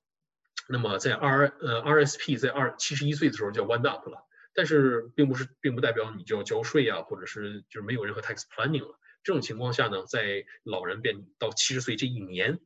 [0.69, 9.01] 那么在 R 呃 RSP 在二七十一岁的时候叫 wind up 了，但是并不是并不代表你就要交税啊，或者是就是没有任何 tax planning 了。
[9.25, 12.61] 这种情况下呢，在老人变到七十岁这一年，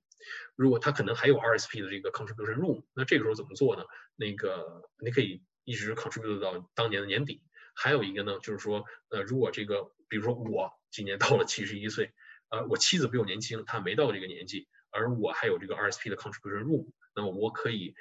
[0.54, 3.84] 如果他可能还有 RSP 的这个 contribution room，那这个时候怎么做呢？
[4.16, 7.42] 那个你可以一直 contribute 到当年的年底。
[7.74, 12.12] 还有一个呢，就是说，呃，如果这个，比如说我今年到了七十一岁，
[12.52, 17.96] 呃，我妻子比我年轻，她没到这个年纪，而我还有这个 RSP 的 contribution room，那么我可以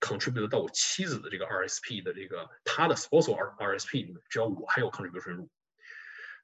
[0.00, 5.48] contribute 到我妻子的这个 RSP 的这个她的 spousal R RSP 里面，只要我还有 contribution room。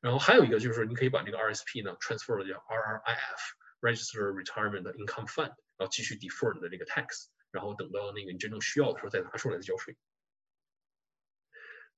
[0.01, 3.41] 然后还有一个就是你可以把这个 RSP 呢 transfer 叫 RRIF。
[3.83, 9.97] Register Retirement Income Fund，然后继续 defer 你的这个 tax，然后等到那个你真正需要的时候再拿出来再交税。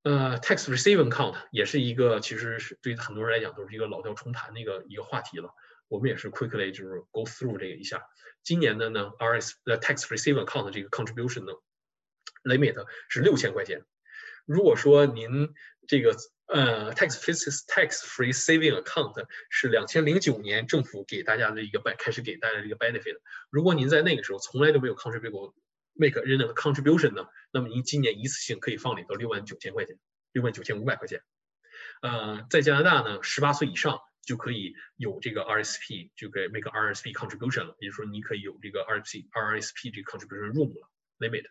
[0.03, 5.53] 呃，tax receiving account 也是一个，其实是对于很多人来讲都是一个老调重弹的一个一个话题了。
[5.87, 8.03] 我们也是 quickly 就是 go through 这个一下。
[8.41, 11.53] 今年的呢，RS 呃 tax receiving account 这个 contribution 呢
[12.43, 13.85] limit 是六千块钱。
[14.45, 15.53] 如果说您
[15.87, 17.33] 这个呃，tax free
[17.67, 23.17] tax free saving account 是两千零九年政府给大家的一个 b 开始给大家的一个 benefit。
[23.49, 25.55] 如果您在那个时候从来都没有 contribute 过
[25.93, 29.99] make 任何 contribution 呢，那么您今年一次性可以放领到六万九千块钱，
[30.31, 31.21] 六万九千五百块钱。
[32.01, 40.89] 呃，在加拿大呢，十八岁以上就可以有这个 RSP，就可以 make RSP contribution 了，也就是说你可以有这个 RSP RSP 这个 contribution room 了
[41.19, 41.45] limit。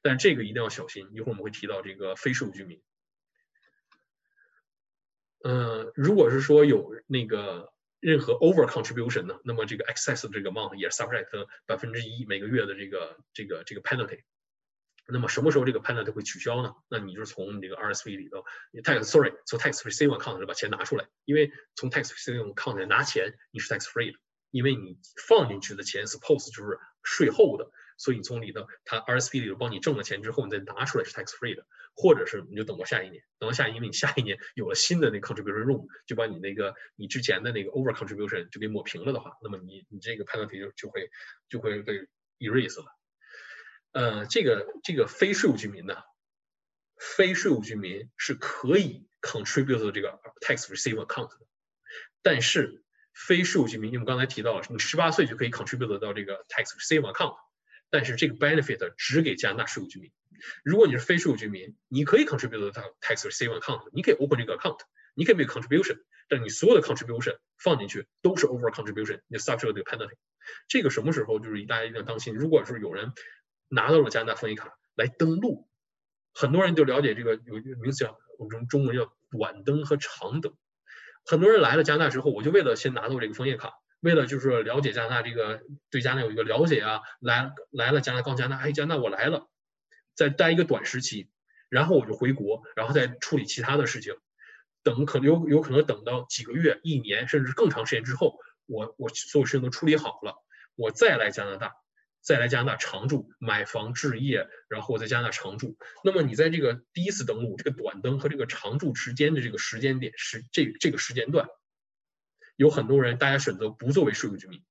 [0.00, 2.82] 但这个一定要小心，一会儿我们会提到这个非税务居民。
[5.44, 14.22] 嗯，如果是说有那个任何 over contribution 呢，那么这个 excess 的这个 amount 也是 subject 百分之一每个月的这个这个这个 penalty。
[15.08, 16.74] 那么什么时候这个 penalt 会取消呢？
[16.88, 18.44] 那你就是从你这个 RSV 里头
[18.82, 24.18] ，tax sorry 从 tax receiving account 里把钱拿出来，因为从 tax receiving account 里拿钱你是 tax free 的，
[24.50, 24.98] 因为你
[25.28, 27.70] 放进去的钱 suppose 就是税后的。
[27.98, 41.10] 所以你从里头，它 RSV 里头帮你挣了钱之后，你再拿出来是 tax free 的，或者是你就等到下一年，等到下一年，因为你下一年有了新的那 contribution room，就把你那个你之前的那个 over contribution 就给抹平了的话，那么你你这个 penalty 就就会
[41.48, 42.86] 就会被 erase 了。
[43.92, 45.96] 呃，这个这个非税务居民呢，
[46.98, 51.46] 非税务居民是可以 contribute 这个 tax receive account 的，
[52.22, 52.82] 但是
[53.12, 57.36] 非税务居民，因为我们刚才提到了，你十八岁就可以 contribute 到这个 tax receive account。
[57.90, 60.10] 但是这个 benefit 只给加拿大税务居民。
[60.64, 64.78] 如果你是非税务居民，你可以 contribute 到 tax receive account，你可以 open 这个 account，
[65.14, 70.14] 你可以 make contribution，但你所有的 contribution 放进去都是 over contribution，你 subject 这个 penalty。
[70.68, 72.34] 这个什么时候就是大家一定要当心。
[72.34, 73.12] 如果是有人
[73.74, 75.66] 拿到了加拿大枫叶卡来登陆，
[76.34, 80.54] 很多人就了解这个有一个名词叫我们中文叫短登和长登。
[81.24, 83.72] 很多人来了加拿大之后，我就为了先拿到这个枫叶卡。
[84.00, 89.48] 为了就是了解加拿大这个对加拿大有一个了解啊，来来了加拿大，告加拿大，哎，加拿大我来了，
[90.14, 91.30] 再待一个短时期，
[91.68, 94.16] 然后我就回国，然后再处理其他的事情，
[94.82, 100.34] 等可能有有可能等到几个月、一年甚至更长时间之后，我我所有事情都处理好了，
[100.74, 101.76] 我再来加拿大，
[102.22, 105.76] 再来加拿大常住，买房置业，然后在加拿大常住。
[106.02, 111.48] 那么你在这个第一次登陆这个短登和这个常住之间的这个时间点时这这个时间段。
[112.56, 114.62] 有很多人，大家选择不作为税务居民，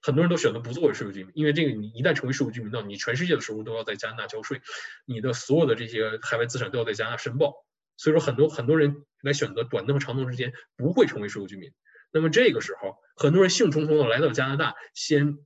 [0.00, 4.60] 很多人都选择不作为税务居民，因为这个你一旦成为税务居民，那你全世界的收入都要在加拿大交税，
[5.06, 7.54] 你的所有的这些海外资产都要在加拿大申报，
[7.96, 11.72] 所以说很多很多人来选择短登和长登之间不会成为税务居民。
[12.12, 15.38] 那么这个时候，很多人兴冲冲的来到加拿大，先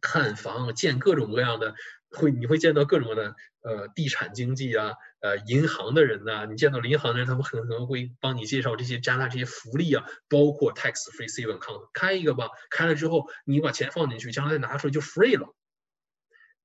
[0.00, 1.74] 看房，见各种各样的。
[2.12, 15.54] 会你会见到各种的呃地产经济啊，呃银行的人呐，你见到银行的人，他们可能会帮你介绍这些加拿大这些福利啊，包括 tax free saving account，开一个吧，开了之后你把钱放进去，将来拿出来就 free 了。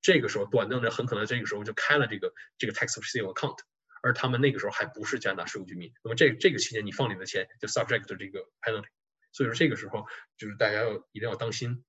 [0.02, 3.60] 这个时候短凳人很可能这个时候就开了这个这个 tax free save account，
[4.02, 8.88] 而他们那个时候还不是加拿大税务居民，那么这这个期间你放里的钱就 subject 这个 penalty，
[9.32, 10.08] 所以说这个时候
[10.38, 11.86] 就是大家要一定要当心。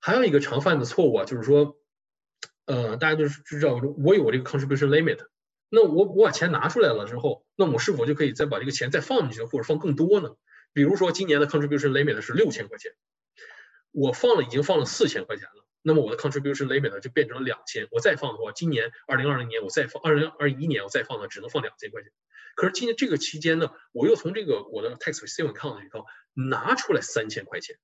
[0.00, 1.78] 还有一个常犯的错误啊，就是说。
[2.68, 5.20] 呃，大家都知道，我有我这个 contribution limit，
[5.68, 10.34] 那我我把钱拿出来了之后，那我是否就可以再把这个钱再放进去，或者放更多呢？
[10.72, 12.90] 比如说今年的 contribution limit 是六千块钱，
[13.92, 22.10] 我放了已经放了四千块钱了，那么我的 contribution limit 就变成了两千，我再放的话，今年二零二零年我再放，二零二一年我再放呢，只能放两千块钱。
[22.56, 27.76] 可是今年这个期间呢，我又从这个我的 tax receiving account 里头拿出来三千块钱，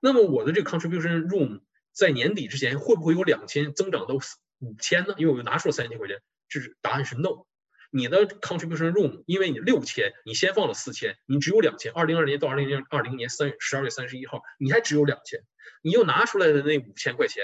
[0.00, 1.60] 那么我的这个 contribution room。
[1.92, 4.14] 在年底之前会不会有两千增长到
[4.60, 5.14] 五千呢？
[5.18, 7.46] 因为我又拿出了三千块钱，这是答案是 no。
[7.90, 11.92] 你的 contribution room，因为你六千，你先放了四千，你只有两千。
[11.92, 15.40] 二零二零年到二零二零年三月十二月三十一号，你还只有两千，
[15.82, 17.42] 你又拿出来的那五千块钱，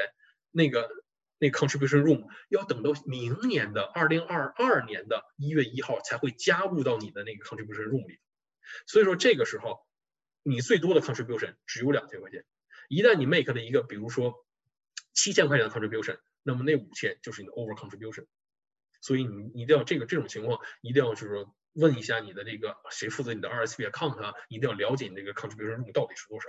[0.52, 0.88] 那个
[1.38, 8.20] 那 contribution room 要等到明年的二零二二年的一月一号才会加入到你的那个 contribution room 里。
[8.86, 9.85] 所以说这个时候，
[10.48, 12.44] 你最多的 contribution 只有两千块钱。
[12.88, 14.46] 一旦你 make 了一个，比如说
[15.12, 18.26] 七千块钱的 contribution，那么那五千就是你的 over contribution。
[19.00, 26.48] 所以你一定要这个这种情况，一定要就是说问一下你的这个谁负责你的 RSP account 啊，一定要了解你这个 contribution room 到底是多少。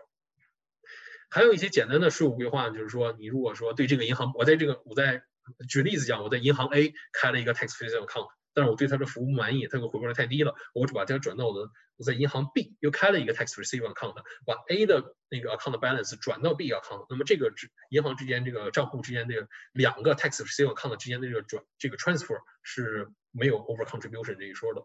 [1.30, 5.24] 还有一些简单的税务规划，就是说你如果说对这个银行，我在这个我在
[5.68, 8.30] 举例子讲，我在银行 A 开了一个 tax free account。
[8.58, 14.16] 但是我对他的服务不满意，他给我回报率太低了，我就把它转到我的我在银行 B 又开了一个 tax receive account，
[14.48, 24.38] 把 A 的那个 account balance 转到 B account，那么这个之银行之间这个账户之间这个两个 tax receive account 之间的这个转这个 transfer 是没有 over contribution
[24.40, 24.84] 这一说的。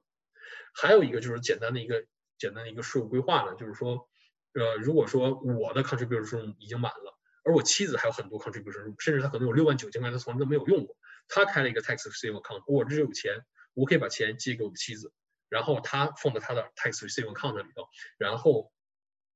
[0.75, 2.05] 还有一个就是简单的一个
[2.37, 4.07] 简单的一个税务规划呢，就是说，
[4.53, 10.95] 呃，如果说我的 contribution 已经满了，而我妻子还有很多 contribution，甚至他可能有六万九千块，他从来都没有用过，
[11.27, 13.43] 他开了一个 tax receive account，我这有钱。
[13.75, 15.13] 我可以把钱借给我的妻子，
[15.49, 18.73] 然后他放在他的 tax receive account 里头，然后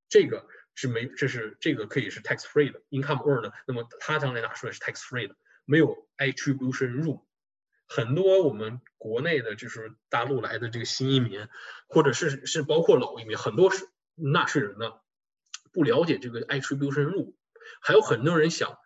[0.08, 7.24] 这个是没，这是这个可以是 tax free 的 income earned，那么他将来拿出来是 tax free 的，没有 attribution room。
[7.86, 11.48] 很多我们国内的就是大陆来的这个新移民，
[11.88, 14.92] 或者是是包括老移民，很多是纳税人呢
[15.72, 17.34] 不了解这个 attribution rule，
[17.80, 18.78] 还有很多人想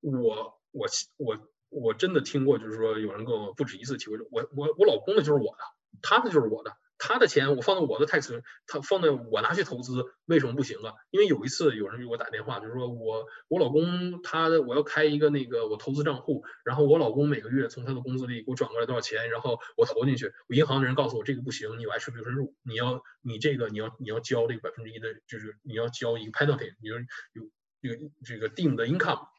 [0.00, 0.86] 我我
[1.16, 1.53] 我。
[1.74, 5.64] 我真的听过，就是说有人跟我不止一次提过，我我我老公的就是我的，
[6.02, 10.94] 他的就是我的，他的钱我放在我的 tax，他放在我拿去投资，为什么不行啊？
[11.10, 26.98] 因为有一次有人给我打电话，就是说我我老公他的我要开一个那个我投资账户，然后我老公每个月从他的工资里给我转过来多少钱，然后我投进去，我银行的人告诉我这个不行，你有 H 税入，你要你这个你要你要交这个百分之一的，就是你要交一个 penalty，你说
[27.32, 27.42] 有
[27.80, 29.33] 有这个定的 income。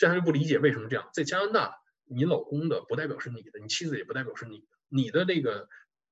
[0.00, 1.76] 这他就不理解为什么这样，在加拿大，
[2.06, 4.66] 你老公的不代表是你的，你妻子也不代表是你的。
[4.88, 5.68] 你的那个，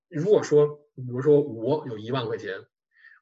[0.09, 2.67] 如果说，比如说我有一万块钱，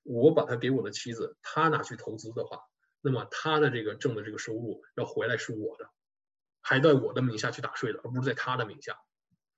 [0.03, 2.63] 我把它给我的妻子，她拿去投资的话，
[3.01, 5.89] 那么她的这个挣的这个收入要回来是我的，
[6.61, 8.99] 还在我的名下去打税的，而不是在她的名下。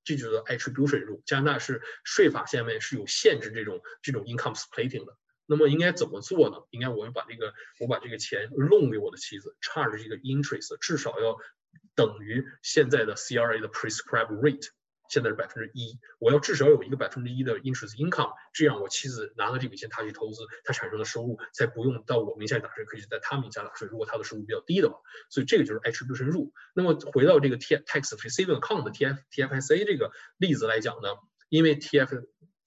[0.04, 1.22] 这就是 attribution rule。
[1.24, 5.16] 加拿大是税法下面是有限制这种这种 income splitting 的。
[5.51, 6.59] 那么应该怎么做呢？
[6.68, 11.38] 应该我要把这个，我把这个钱弄给我的妻子，charge 这个 interest 至少要
[11.94, 14.68] 等于现在的 CRA 的 prescribed rate，
[15.09, 23.88] 现在是百分之一，我要至少有一个百分之一的 interest income，这样我妻子拿了这笔钱，她去投资，她产生的收入才不用到我名下打税，可以在她名下打税。
[23.90, 24.99] 如果她的收入比较低的话，
[25.30, 26.53] 所以这个就是 attribution rule。
[26.74, 31.09] 那么回到这个 T tax receiving account T F T F S A 这个例子来讲呢，
[31.49, 32.14] 因为 T F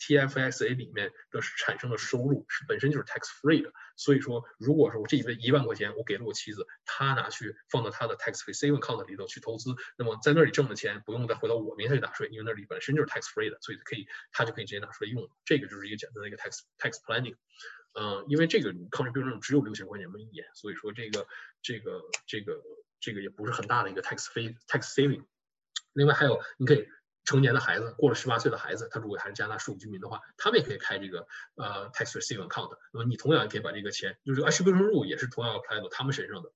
[0.02, 15.30] TFSA 里面的产生的收入是本身就是 tax free 的，所以说，如果说我这一一万块钱我给了我妻子，她拿去放到她的 tax free saving account 里头去投资，那么在那里挣的钱不用再回到我名下去打税，因为那里本身就是 tax free 的，所以可以，她就可以直接拿出来用。
[15.46, 17.36] 这个就是一个简单的一个 tax tax planning。
[17.94, 21.28] 嗯，因为这个 contribution 只有六千块钱一年，所以说这个
[21.62, 22.60] 这个这个
[23.00, 25.26] 这个也不是很大的一个 tax free tax saving。
[25.94, 26.88] 另外还有，你可以。
[27.24, 32.76] 成年的孩子过了十八岁的孩子，他如果还是加拿大数据居民的话，他们也可以开这个呃 tax receive account。
[32.92, 36.52] 那么你同样也可以把这个钱，就是 attribution rule 也是同样 apply 到他们身上的。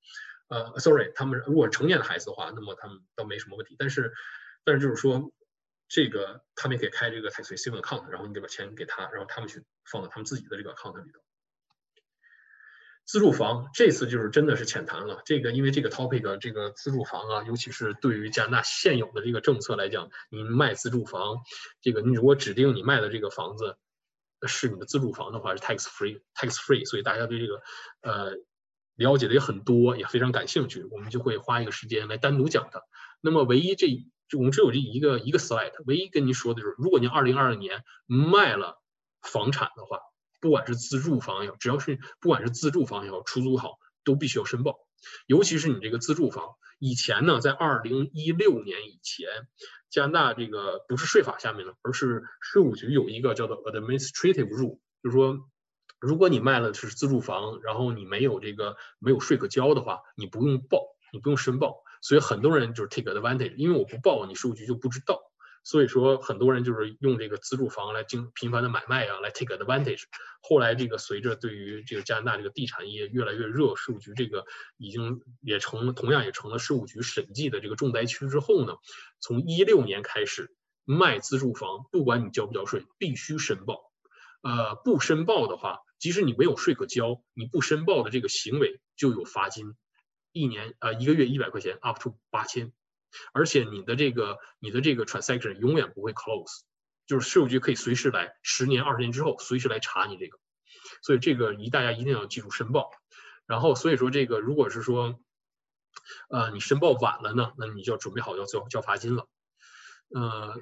[0.47, 3.75] 呃，sorry，他们如果是成年的孩子的话，那么他们倒没什么问题。
[3.79, 4.13] 但是，
[4.63, 5.31] 但是就是说，
[5.87, 11.19] 这个他们也可以开这个 tax receive account，然后你得把钱给他，然后他们去放到他们自己的这个 account 里头。
[13.05, 21.37] 自住房这次就是真的是浅谈了，这个因为这个 topic 这个自住房啊，尤其是对于加拿大现有的这个政策来讲，你卖自住房，
[21.81, 23.77] 这个你如果指定你卖的这个房子
[24.47, 27.61] 是你的自住房的话，是 tax free tax free，所以大家对这个
[28.01, 28.31] 呃
[28.95, 32.81] 了解的也很多，也非常感兴趣，我们就会花一个时间来单独讲它。
[33.21, 33.85] 那么唯一这
[34.35, 38.81] 我们只有这一个一个 slide，唯一跟您说的就是，如果您二零二二年卖了
[39.21, 39.99] 房产的话。
[40.45, 44.77] 不管是自住房也好，只要是不管是自住房也好，出租好，都必须要申报。
[45.25, 49.27] 尤其是你这个自住房，以前呢，在二零一六年以前，
[49.89, 55.39] 加拿大这个不是税法下面的，而是税务局有一个叫做 administrative rule，就是说，
[55.99, 60.77] 如果你卖了是自住房，然后你没有这个没有税可交的话，你不用报，
[61.11, 61.81] 你不用申报。
[62.01, 65.23] 所以很多人就是 take advantage，因为我不报，你税务局就不知道。
[65.65, 70.03] 所以说，很多人就是用这个自住房来经频繁的买卖啊，来 take advantage。
[70.39, 74.45] 后来这个随着对于这个加拿大这个地产业越来越热，税务局这个
[74.77, 78.75] 已经也成，同样也成了税务局审计的这个重灾区之后呢，
[79.19, 83.91] 从一六年开始卖自住房，不管你交不交税，必须申报。
[84.43, 89.73] 呃，不申报的话，即使你没有税可交，你不申报的这个行为就有罚金，
[90.31, 92.71] 一年呃一个月一百块钱，up to 八千。
[93.33, 96.61] 而且你的这个你的这个 transaction 永远不会 close，
[97.07, 100.37] 就是税务局可以随时来，十年二十年之后随时来查你这个，
[101.01, 102.91] 所以这个一大家一定要记住申报。
[103.45, 105.19] 然后所以说这个如果是说，
[106.29, 109.27] 呃，你申报晚了呢，那你就要准备好要交交罚金了。
[110.09, 110.61] 呃，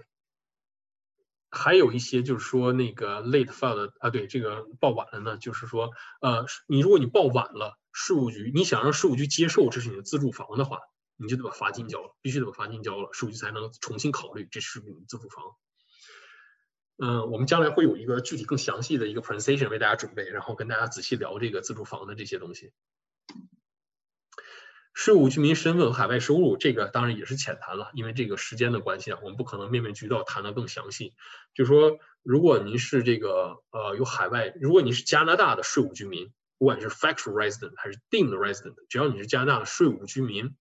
[1.49, 5.91] 还有一些就是说那个 late file 的啊，对，这个报晚了呢，就是说，
[6.21, 10.79] 呃，你如果你报晚了，税务局你想让税务局接受这是你的自住房的话，
[11.17, 15.43] 你就得把罚金交了，必须得把罚金交了，税务局才能重新考虑这是不是你自住房。
[16.97, 22.71] 嗯，我们将来会有一个具体更详细的一个 presentation 为大家准备，然后跟大家仔细聊这个自住房的这些东西。
[24.93, 31.15] 税务居民身份和海外收入，这个当然也是浅谈了，因为这个时间的关系啊，我们不可能面面俱到谈的更详细。
[31.55, 40.55] 就是说，如果您是这个呃有海外，如果你是加拿大的税务居民，不管是 factual resident 还是 deemed resident，只要你是加拿大的税务居民，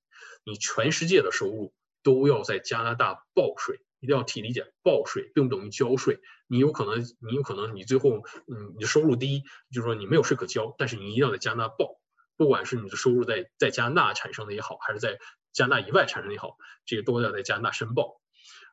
[0.45, 1.73] 你全世界的收入
[2.03, 3.81] 都要在加拿大报税。
[4.01, 6.19] 一定要提理解，报税并不等于交税。
[6.49, 8.17] 你有可能，你有可能，你最后，
[8.49, 12.01] 嗯，你的收入低，就是说你没有税可交，但是你一定要在加拿大报，
[12.37, 15.19] 不管是你的收入在在加拿大产生的也好，还是在
[15.53, 18.21] 加拿大以外产生的也好，这个都要在加拿大申报。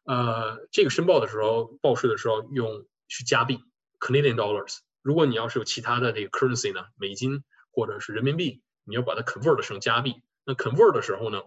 [0.04, 3.60] 呃，这个申报的时候，报税的时候用是加币
[4.00, 4.80] （Canadian dollars）。
[5.04, 10.24] 如果你要是有其他的这个 currency 呢，美金或者是人民币，你要把它 convert 成加币。
[10.44, 11.44] 那 convert 的时候呢？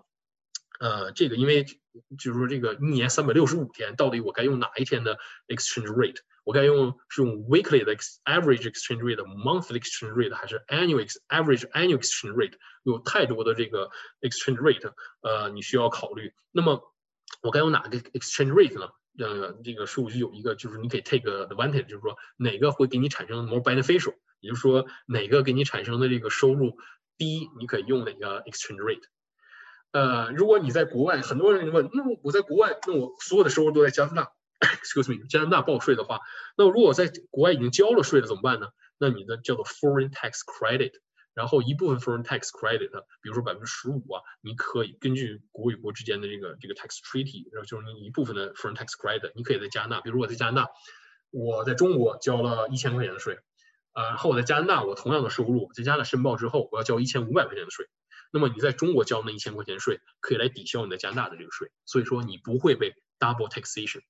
[0.83, 5.16] 呃，这个因为就是说这个一年三百六十五天，到底我该用哪一天的
[5.47, 6.16] exchange rate？
[6.43, 12.55] 我该用是用 weekly 的 average exchange rate，monthly exchange rate，还是 annual average annual exchange rate？
[12.83, 13.91] 有太多的这个
[14.22, 16.33] exchange rate，呃，你需要考虑。
[16.51, 16.83] 那么
[17.43, 18.89] 我该用哪个 exchange rate 呢？
[19.20, 26.76] 呃，这个税务局有一个就是你可以 take advantage，就是说哪个会给你产生 more beneficial，也就是说哪个给你产生的这个收入
[27.16, 29.05] 低，你可以用哪个 exchange rate。
[29.93, 36.20] 呃，如果你在国外，很多人问，那我在国外，那我所有的收入都在加拿大，excuse me，加拿大报税的话，
[36.57, 38.68] 那如果在国外已经交了税了怎么办呢？
[38.97, 40.93] 那你的叫做 foreign tax credit，
[41.34, 42.88] 然后一部分 foreign tax credit，
[43.20, 50.70] 比如说百分之十五啊，你可以根据国与国之间的这个这个 tax treaty，然后就是你一部分的 foreign tax credit，你可以在加拿大，比如我在加拿大，
[51.30, 53.38] 我在中国交了一千块钱的税，
[53.93, 57.86] 呃，然后我在加拿大我同样的收入，在加拿大申报之后，我要交一千五百块钱的税。
[58.33, 64.01] 那么你在中国交那一千块钱税，可以来抵消你在加拿大的这个税，所以说你不会被 double taxation。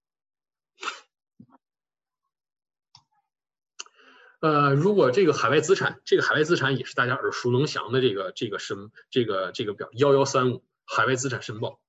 [4.40, 11.80] 呃，如果这个海外资产，这个海外资产也是大家耳熟能详的这个这个申这个这个表幺幺三五海外资产申报，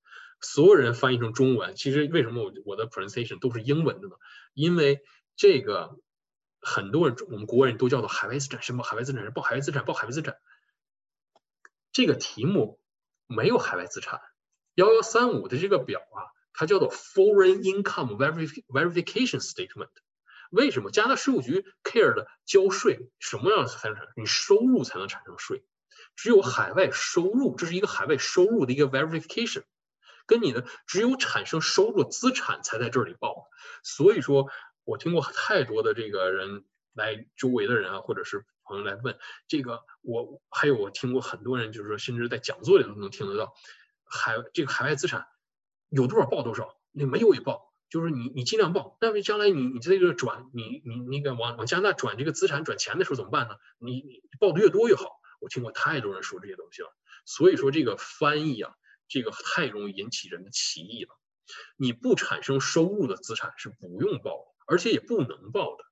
[0.41, 4.15] 所有人翻译成中文，其实为什么我我的 presentation 都是英文的呢？
[4.53, 5.01] 因为
[5.35, 5.99] 这个
[6.61, 10.35] 很多人我们国人都叫做海外资产申报，海外资产申报，海外资产报海外资产。
[11.93, 12.81] 这个题目
[13.27, 14.19] 没有海外资产，
[14.73, 19.91] 幺幺三五的这个表啊，它叫做 Foreign Income Verification Statement。
[20.49, 24.13] 为什么加拿大税务局 care 的交税什么样才能产生？
[24.17, 25.63] 你收入才能产生税，
[26.15, 29.63] 只有海外收入，这是一个海外收入的一个 verification，
[30.25, 33.47] 跟你的只有产生收入资产才在这里报。
[33.83, 34.49] 所以说
[34.83, 38.47] 我听过太多的这个人来周围的人啊，或者是。
[38.63, 43.53] 朋友来问这个，我还有我听过很多人，就是说，甚至在讲座里都能听得到，
[44.03, 45.27] 海这个海外资产
[45.89, 48.97] 有多少报多少，你没有也报，就是你你尽量报。
[48.99, 53.55] 但是将来你你这个转你你那个往往加拿大转这个资产转钱的时候怎么办呢？
[53.79, 55.05] 你你报的越多越好。
[55.39, 56.95] 我听过太多人说这些东西了，
[57.25, 58.73] 所以说这个翻译啊，
[59.09, 61.09] 这个太容易引起人的歧义了。
[61.75, 65.83] 你不产生收入的资产是不用报，而且也不能报的。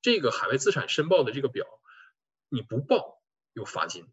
[0.00, 1.64] 这个海外资产申报的这个表。
[2.52, 3.22] 你不报
[3.54, 4.04] 有罚金，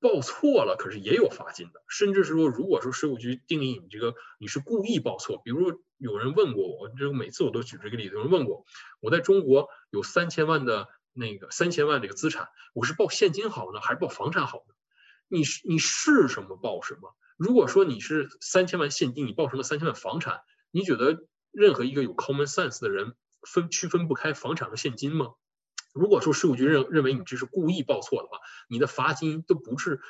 [0.00, 8.64] 报错了可是也有罚金的，甚至是说，如果说税务局定义你这个你是故意报错，比如说有人问过我，这每次我都举这个例子，有人问过
[8.98, 14.74] 我在中国有三千万的那个三千万这个资产，我是报现金好呢，还是报房产好呢？
[15.28, 17.14] 你是你是什么报什么？
[17.36, 20.40] 如果说你是三千万现金，你报成了三千万房产，
[20.72, 25.34] 你觉得任何一个有 common sense 的人分区分不开房产和现金吗？
[25.98, 28.38] 如果说税务局认认为你这是故意报错的话，
[28.68, 30.00] 你的罚金都不是，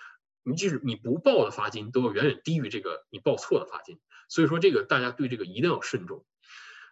[0.42, 3.98] 你即使你不报的罚金都要远远低于这个你报错的罚金。
[4.28, 6.26] 所以说这个大家对这个一定要慎重。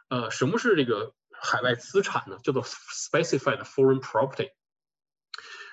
[0.09, 2.39] 呃，什么是这个海外资产呢？
[2.43, 4.51] 叫做 specified foreign property。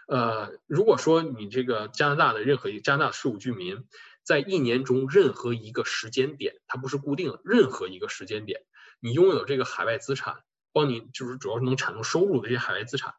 [0.07, 3.85] 呃，如果说你这个加拿大的任何一个加拿大税务居民，
[4.23, 8.65] 在一年中任何一个时间点，它不是固定的，任何一个时间点，
[8.99, 10.43] 你拥有这个海外资产。
[10.73, 13.13] 帮你就是主要是能产生收入的这些海外资产，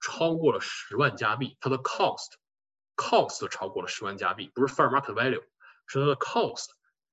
[0.00, 5.42] 超过了十万加币，它的 cost，cost 超过了十万加币，不是 fair market value，
[5.86, 6.66] 是它的 cost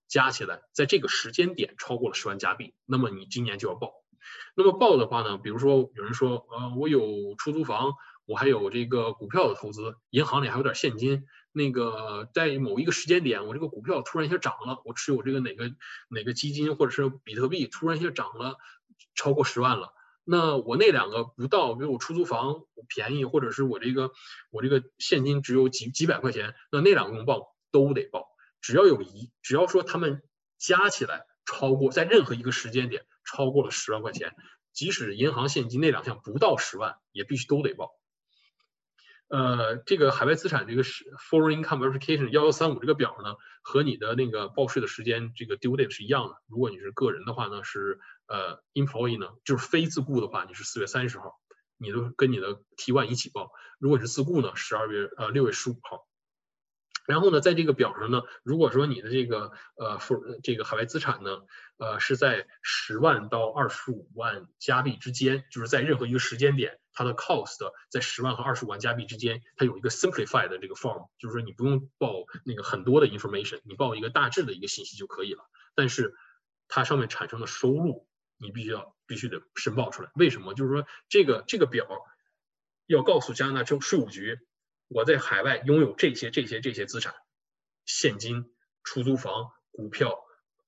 [0.07, 3.93] 加起来，在这个时间点超过了十万加币，那么你今年就要报。
[4.55, 7.93] 那么报的话呢，比如说有人说，呃，我有出租房，
[8.25, 11.25] 我还有这个股票的投资，银行里还有点现金。
[11.51, 15.71] 那个在某一个时间点，我这个股票突然一下涨了，我持有这个哪个
[16.09, 18.57] 哪个基金或者是比特币突然一下涨了
[19.19, 19.91] 超过十万了，
[20.23, 24.11] 那我那两个不到，比如我出租房便宜，或者是我这个
[24.49, 28.29] 我这个现金只有几几百块钱，那那两个用报都得报，
[28.61, 30.23] 只要有一只要说他们
[30.57, 34.33] 加起来超过在任何一个时间点超过了十万块钱，
[34.71, 37.91] 即使银行现金那两项不到十万，也必须都得报。
[39.27, 46.37] 呃，这个海外资产这个是 foreign income verification 幺幺三五这个表呢，和你的那个报税的时间这个 due date 是一样的。
[46.47, 47.99] 如果你是个人的话呢，是
[48.29, 51.39] 呃 employee 呢，就是非自雇的话，你是四月三十号，
[51.77, 53.51] 你都跟你的 T one 一起报。
[53.79, 56.05] 如果你是自雇呢，十二月呃六月十五号。
[57.07, 61.39] 然后呢，在这个表上呢，如果说你的这个呃 for 这个海外资产呢，
[61.77, 67.57] 呃是在十万到二十五万加币之间，就是在任何一个时间点，它的 cost
[67.89, 72.13] 在十万和二十五万加币之间，它有一个 simplified 的这个 form，就是说你不用报
[72.45, 75.41] 那个很多的 information，你报一个大致的一个信息就可以了。
[75.73, 76.13] 但是
[76.67, 78.07] 它上面产生的收入，
[78.39, 80.09] 你必须要必须得申报出来。
[80.15, 80.53] 为什么？
[80.53, 81.87] 就是说这个这个表
[82.87, 84.39] 要告诉加拿大政税务局。
[84.91, 87.13] 我在海外拥有这些、这些、这些资产，
[87.85, 88.51] 现金、
[88.83, 90.17] 出租房、股票、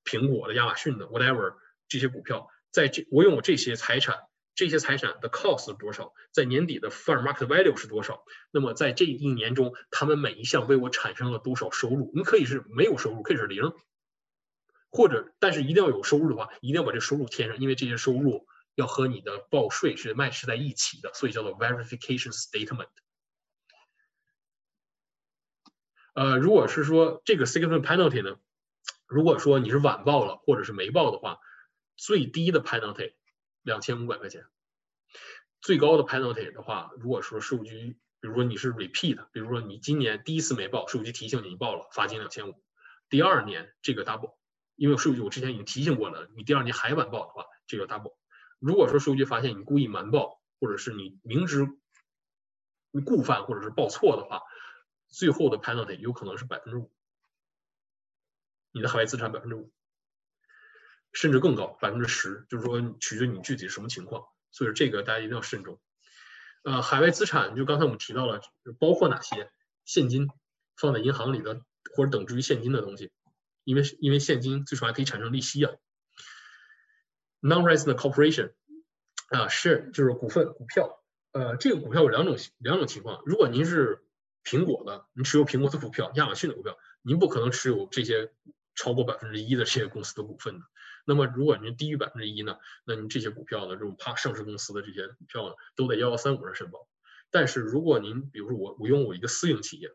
[0.06, 1.56] 苹果的、亚马逊的，whatever
[1.88, 4.20] 这些股票，在这我拥有这些财产，
[4.54, 6.14] 这些财产的 cost 多少？
[6.32, 8.24] 在年底的 fair market value 是多少？
[8.52, 12.12] 那么在这一年中，他们每一项为我产生了多少收入？
[12.14, 13.74] 你可以是没有收入，可以是零，
[14.92, 18.46] 或者但是一定要有收入的话，一定要把这收入填上，因为这些收入
[18.76, 22.90] 要和你的报税是 match 在一起的，所以叫做 verification statement。
[26.14, 28.38] 呃，如果是说这个 significant penalty 呢，
[29.08, 31.40] 如果说你是晚报了或者是没报的话，
[31.96, 33.14] 最低的 penalty
[33.62, 34.46] 两千五百块钱，
[35.62, 42.62] 最高的 penalty 的话，如果说税务局，比如说你是 repeat，比如说你今年第一次没报，税务局提醒你你报了，罚金两千五，
[43.10, 44.36] 第二年这个 double，
[44.82, 48.16] 因为税务局我之前已经提醒过了，你第二年还晚报的话，这个 double。
[48.58, 51.68] 如果说税务局发现你故意瞒报，或者是你明知
[52.90, 54.42] 你故犯或者是报错的话，
[55.08, 56.92] 最后的 penalty 有可能是百分之五，
[58.72, 59.72] 你的海外资产百分之五，
[61.14, 65.80] 甚至更高，百分之十，就是说取决你具体什么情况，所以这个大家一定要慎重。
[66.64, 68.42] 呃，海外资产就刚才我们提到了，
[68.80, 69.52] 包括哪些？
[69.86, 70.28] 现金
[70.76, 71.62] 放在银行里的，
[71.96, 73.12] 或者等值于现金的东西，
[73.72, 75.72] 因为因为现金最少还可以产生利息啊。
[77.40, 78.52] Non-resident corporation
[79.30, 84.04] 啊，是就是股份股票，呃，这个股票有两种两种情况，如果您是
[84.44, 88.34] 苹果的，你持有苹果的股票，亚马逊的股票，您不可能持有这些
[88.76, 90.66] 超过百分之一的这些公司的股份的。
[91.06, 96.88] 那么，如果您低于百分之一呢，那您这些股票呢，这种怕上市公司的这些股票呢，都在幺幺三五上申报。
[97.32, 99.90] 但是，如果您比如说我我拥有一个私营企业，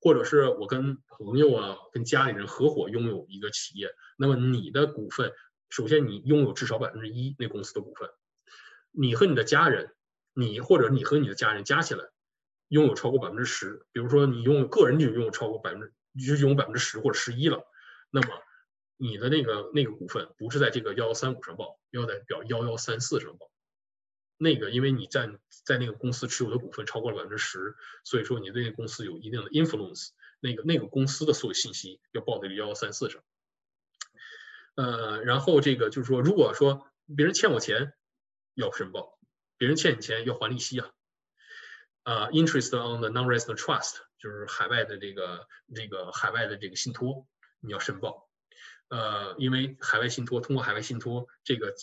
[0.00, 5.32] 或者是我跟朋友啊、跟家里人合伙拥有一个企业，那么你的股份，
[5.68, 8.08] 首先你拥有至少百分之一那公司的股份，
[8.90, 9.94] 你和你的家人，
[10.34, 12.04] 你或者你和你的家人加起来。
[12.68, 15.92] 拥有超过百分之十，比如说你拥有个人就拥有超过百分之，
[16.24, 17.64] 就拥有百分之十或者十一了，
[18.10, 18.28] 那么
[18.96, 23.49] 你的那个那个股份不是在这个幺幺三五上报，要在表幺幺三四上报。
[24.42, 25.30] 那个因为你在
[25.66, 33.22] 在那个公司持有的股份超过了百分之十，所以说你对那个公司有一定的 influence，那个那个公司的所有信息要报在幺幺三四上。
[34.76, 37.92] 呃，然后这个就是说，如果说别人欠我钱
[38.54, 39.18] 要申报，
[39.58, 40.90] 别人欠你钱要还利息啊。
[42.04, 47.26] 呃，interest on the non-resident trust 就是海外的这个这个海外的这个信托，
[47.60, 48.30] 你要申报。
[48.88, 51.74] 呃，因为海外信托通过海外信托这个，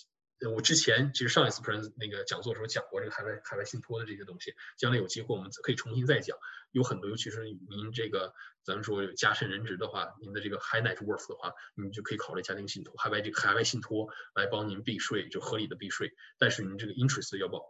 [0.53, 6.37] 我之前其实上一次 present 那个讲座的时候讲过这个海外海外信托的这些东西，将来有机会我们可以重新再讲。
[6.71, 8.33] 有很多，尤其是您这个
[8.63, 16.11] 咱们说有家甚人职的话，您的这个 high net worth 的话，你就可以考虑家庭信托，海外这个海外信托来帮您避税，就合理的避税。
[16.37, 17.63] 但是您这个 interest 要报。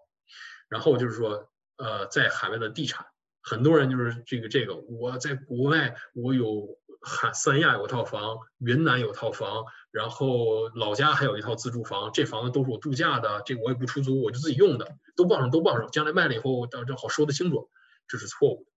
[0.70, 1.52] 然后就是说。
[1.80, 3.06] 呃，在海外的地产，
[3.40, 4.76] 很多人就是这个这个。
[4.78, 9.64] 我在国外，我有海三亚有套房，云南有套房，
[9.98, 12.12] 然后老家还有一套自住房。
[12.14, 15.90] 这房子都是我度假的，这我也不出租，我就自己用的，都报上都报上。
[15.90, 17.72] 将来卖了以后，到这好说得清楚。
[18.08, 18.72] 这是错误的。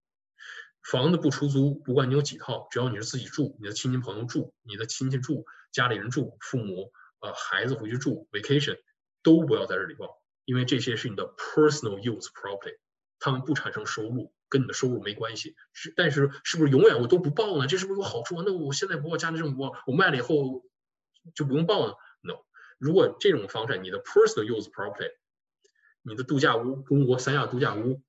[0.83, 6.91] 房子不出租，不管你有几套，只要你是自己住，你的亲戚朋友住，你的亲戚住，家里人住，父母
[7.21, 8.79] 呃孩子回去住，vacation
[9.23, 12.79] 都不要在这里报，因为这些是你的 personal use property。
[13.23, 15.55] 他们不产生收入，跟你的收入没关系。
[15.75, 17.67] 是，但是是不是永远我都不报呢？
[17.67, 18.43] 这是不是有好处？
[18.43, 20.65] 那我现在不报家里政府，我卖了以后
[21.35, 22.35] 就不用报了？No。
[22.79, 25.13] 如果这种房产，你的 personal use property，
[26.03, 28.03] 你的度假屋，中国三亚度假屋，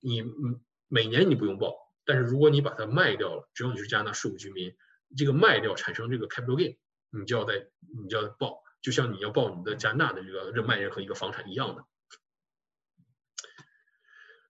[0.00, 1.74] 你嗯每年你不用报，
[2.04, 4.74] 但是如果你把它卖掉了，只要你是加拿大税务居民，
[5.16, 6.78] 这个卖掉产生这个 capital gain，
[7.10, 7.68] 你就要在
[8.02, 11.84] 你就要报，就像你要报你的加拿大的这个任卖任何一个房产一样的。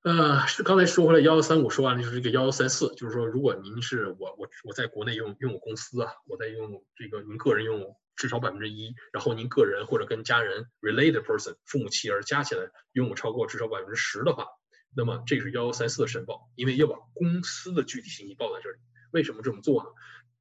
[0.07, 14.47] 呃，是刚才说回来幺幺三，五说完了就是这个幺幺三四，就是说如果您是我我我在国内用用我公司啊，我在用这个您个人拥有至少百分之一，然后您个人或者跟家人 related person 父母妻儿加起来拥有超过至少百分之十的话，
[14.95, 18.77] 那么这是幺幺三四的申报，因为要把公司的具体信息报在这里。
[19.11, 19.91] 为什么这么做呢？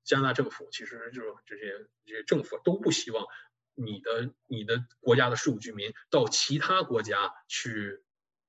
[0.03, 1.73] 加拿大政府其实就是这些
[2.05, 3.25] 这些政府都不希望
[3.73, 8.04] 你的你的国家的税务居民到其他国家去。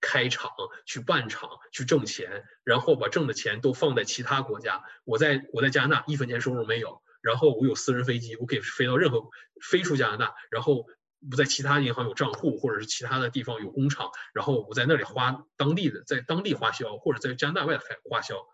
[0.07, 0.53] 开厂
[0.85, 4.85] 去办厂去挣钱，然后把挣的钱都放在其他国家。
[5.05, 9.29] 我在我在加拿大一分钱收入没有，然后我有私人飞机，我可以飞到任何
[9.61, 10.87] 飞出加拿大，然后
[11.29, 18.47] 不在其他银行有账户，或者是其他的地方有工厂，然后我在那里花当地的在当地花销，或者在加拿大外开花销，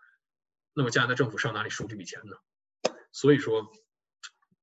[0.73, 2.35] 那么加拿大政府上哪里收这笔钱呢？
[3.11, 3.71] 所以说，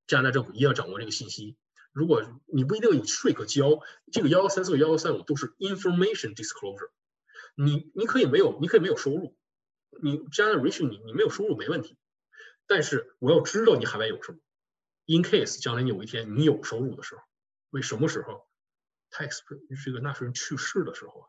[0.09, 1.57] 加拿大政府一定要掌握这个信息。
[1.93, 3.81] 如果你不一定有税可交，
[4.13, 6.91] 这个幺幺三四、幺幺三五都是 information disclosure。
[7.57, 9.37] 你你可以没有，你可以没有收入，
[10.01, 11.99] 你加拿大 rich 你你没有收入没问题，
[12.67, 14.39] 但是我要知道你海外有什么。
[15.07, 17.23] In case 将来你有一天你有收入的时候，
[17.71, 18.47] 为什么时候
[19.11, 19.41] ？tax
[19.85, 21.27] 这个纳税人去世的时候啊，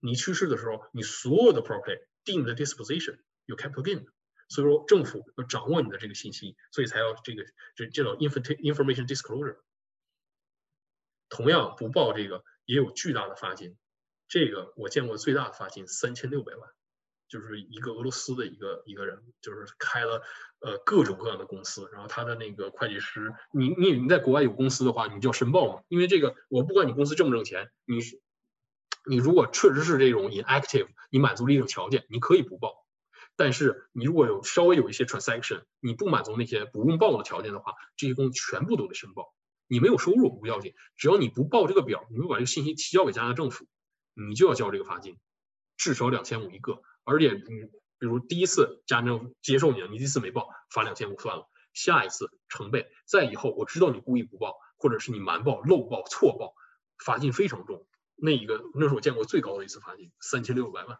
[0.00, 4.06] 你去世的时候，你所有的 property 定的 disposition 有 capital gain，
[4.48, 9.56] 所以说政府要掌握你的这个信息，所以才要这个这这种 information disclosure。
[11.34, 13.76] 同样不报这个也有巨大的罚金，
[14.28, 16.70] 这个我见过最大的罚金三千六百万，
[17.28, 20.22] 就是一个俄罗斯的一个一个人，就是开了
[20.60, 27.98] 呃各种各样的公司，然后他的那个会计师，你你你在国外有公司的话，你就要申报嘛，因为这个我不管你公司挣不挣钱，你
[29.10, 32.86] 你如果确实是这种 inactive，你满足了一种条件，你可以不报，
[33.34, 39.34] 但是你如果有稍微有一些 transaction，你不满足那些不用报的条件的话，这些公司全部都得申报。
[39.66, 43.66] 你没有收入不要紧，只要你不报这个表，你不把这个信息提交给加拿大政府，
[44.14, 45.18] 你就要交这个罚金，
[45.76, 46.82] 至少两千五一个。
[47.04, 47.68] 而且你
[47.98, 52.86] 比如第一次加拿大政府接受你了，你第一次没报，罚两千五算了，下一次成倍。
[53.06, 56.54] 再以后我知道你故意不报，或者是你瞒报、漏报、错报，
[56.98, 57.86] 罚金非常重。
[58.16, 60.98] 那一个那是我见过最高的一次罚金，三千六百万。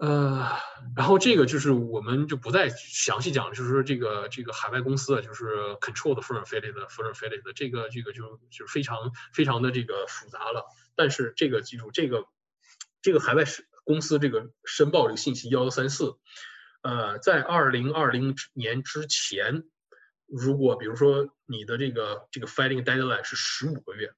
[0.00, 0.56] 呃，
[0.96, 10.64] 然后这个就是我们就不再详细讲，就是说这个这个海外公司啊，就是 control 的 foreign affiliate foreign affiliate 的这个这个就就非常非常的这个复杂了。
[10.96, 12.24] 但是这个记住，这个
[13.02, 13.44] 这个海外
[13.84, 16.16] 公司这个申报这个信息幺幺三四，
[16.80, 19.64] 呃，在二零二零年之前，
[20.26, 24.14] 如果比如说你的这个这个 filing deadline 是十五个月。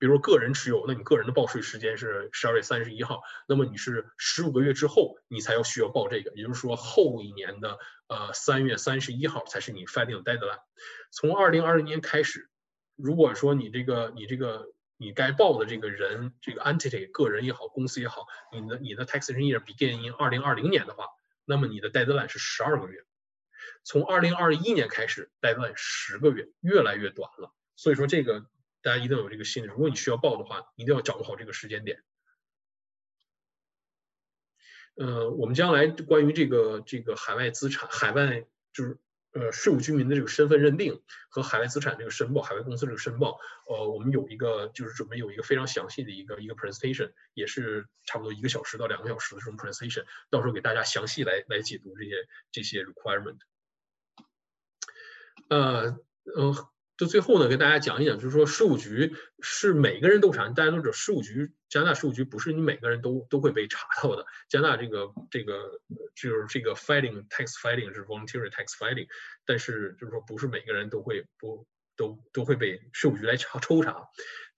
[0.00, 7.78] 比如个人持有，那你个人的报税时间是十二月三十一号，那么你是十五个月之后你才要需要报这个，也就是说后一年的
[8.08, 10.58] 呃三月三十一号才是你 filing deadline。
[11.10, 12.48] 从二零二零年开始，
[12.96, 21.08] 如果说你这个你这个你该报的这个人这个 entity 个人也好，公司也好，你的你的 taxation year begin in 二零二零年的话，
[21.44, 23.04] 那么你的 deadline 是十二个月。
[23.84, 27.52] 从二零二一年开始，deadline 十个月，越来越短了。
[27.76, 28.46] 所以说这个。
[28.82, 32.02] 大家一定要有这个心理，如果你需要报的话，一定要掌握好这个时间点。
[34.96, 38.98] 呃，我们将来关于这个这个海外资产、海外就是
[39.32, 41.00] 呃税务居民的这个身份认定
[41.30, 53.38] 和海外资产这个申报、海外公司这个申报，呃，我们有一个就是准备有一个非常详细的一个一个 presentation，也是差不多一个小时到两个小时的这种 presentation，到时候给大家详细来来解读这些这些 requirement。
[55.48, 55.98] 呃，
[56.36, 56.54] 嗯。
[57.00, 64.26] 就最后呢，跟大家讲一讲，就是说税务局是每个人都查，大家都知道，税务局加拿大税务局不是你每个人都都会被查到的。
[64.50, 65.80] 加拿大这个这个
[66.14, 69.08] 就是这个 filing tax filing 是 voluntary tax filing，
[69.46, 71.66] 但是就是说不是每个人都会不
[71.96, 74.04] 都都会被税务局来查抽查。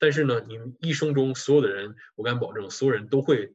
[0.01, 3.55] 但是呢，你一生中所有的人，我敢保证，所有人都会。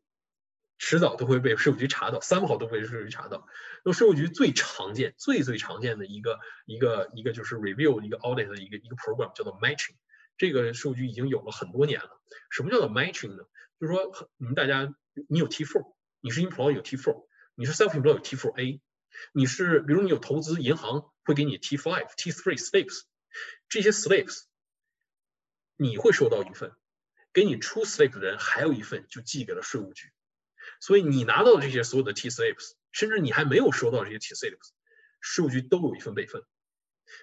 [0.77, 3.47] 迟早都会被税务局查到，三不好都被税务局查到。
[3.83, 9.95] 那么税务局最常见、最最常见的一个一个一个就是 review 一个 audit 的一个一个 program 叫做 matching。
[10.37, 12.21] 这个税务局已经有了很多年了。
[12.51, 13.43] 什么叫做 matching 呢？
[13.79, 14.93] 就是说你们大家，
[15.27, 17.25] 你有 T4，你是 employee 有 T4，
[17.55, 18.79] 你是 self-employed 有 T4A，
[19.31, 23.01] 你是比如你有投资，银行会给你 T5、T3 slips，
[23.67, 24.43] 这些 slips
[25.75, 26.71] 你会收到一份，
[27.33, 30.11] 给你出 slip 的人还有一份就寄给了税务局。
[30.79, 34.69] 所以你拿到的这些所有的 T slips，甚至你还没有收到这些 T slips，
[35.19, 36.43] 数据都有一份备份。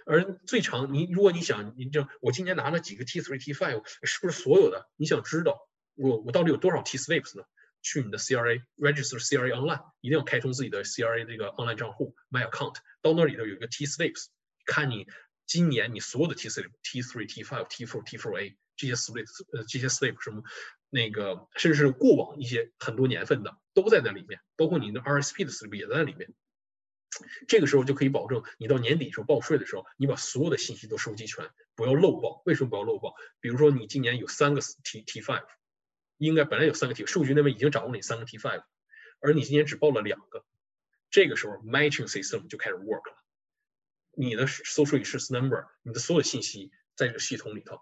[0.07, 4.89] 而最长，你如果你想，你就我今年拿了几个 T three T five，是不是所有的？
[4.97, 7.45] 你想知道，我我到底有多少 T slips 呢？
[7.83, 14.29] 去你的 CRA register CRA online，一定要开通自己的 CRA 这个 online 账户 my account，到那里头有一个 T slips，
[14.65, 15.07] 看你
[15.47, 20.19] 今年你所有的 T slip T three T five T four T four A 这些 slips 呃这些 slip
[20.23, 20.43] 什么
[20.95, 26.33] 那个甚至是过往一些很多年份的都在那里面，包括你的 RSP 的 slip 也在那里面。
[27.49, 32.43] 这个时候就可以保证你到年底时候报税的时候，你把所有的信息都收集全，不要漏报。
[32.47, 33.17] 为什么不要漏报？
[33.41, 35.45] 比如说你今年有三个 T T five，
[36.17, 38.63] 应该本来有三个 T，数据那边已经掌握你三个 T five，
[39.19, 40.45] 而你今年只报了两个，
[41.11, 43.21] 这个时候 matching system 就开始 work 了。
[44.13, 47.81] 你的 social insurance number，你的所有信息在这个系统里头，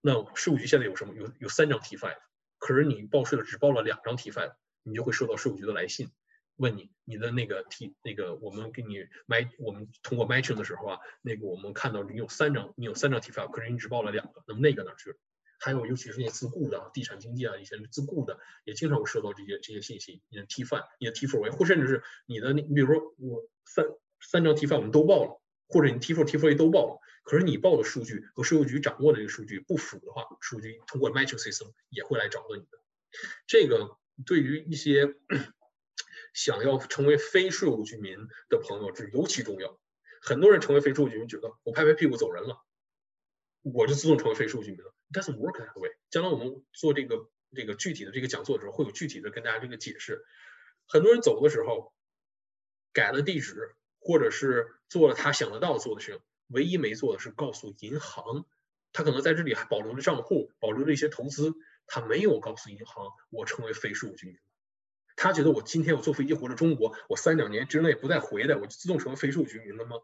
[0.00, 1.14] 那税务局现在有什么？
[1.14, 2.16] 有有三张 T five，
[2.58, 6.10] 可是你报税了只报了两张 T 范你就会收到税务局的来信。
[6.56, 15.16] 问你，你的那个 T 那个，我们给你买，我们通过 matching 的时候啊，那个我们看到你有三张，你有三张 T 范可是你只报了两个，那么那个哪去了？
[15.60, 20.20] 还有，尤其是那些自雇的地产经纪啊，一些自雇的，也经常会收到这些这些信息。
[20.28, 23.86] 你的 T 范你的 T four 或甚至是你的，你比如说我三
[24.20, 32.78] 三张 T 范我们都报了，或者你 T four T four 都报了，可是你报的数据和税务局掌握的这个数据不符的话，税务局通过 matching system 也会来找到你的。
[33.46, 35.14] 这个对于一些。
[36.34, 39.80] 想要成为非税务居民的朋友，这尤其重要。
[40.20, 42.64] 很多人成为非税务居民，觉得我拍拍屁股走人了，
[43.62, 44.94] 我就自动成为非税务居民了。
[45.10, 45.90] Doesn't work that way。
[46.10, 50.24] 将来我们做这个这个具体的这个讲座的时候，会有具体的跟大家这个解释。
[50.86, 51.92] 很多人走的时候
[52.92, 58.44] 改了地址，或者是做了他想得到做的事情，唯一没做的是告诉银行，
[58.92, 61.54] 他可能在这里还保留了账户，保留了一些投资，
[61.86, 64.38] 他没有告诉银行我成为非税务居民。
[65.16, 69.96] 他觉得我今天我坐飞机回了中国，我三两年之内不再回来，我就自动成为非税务居民了吗？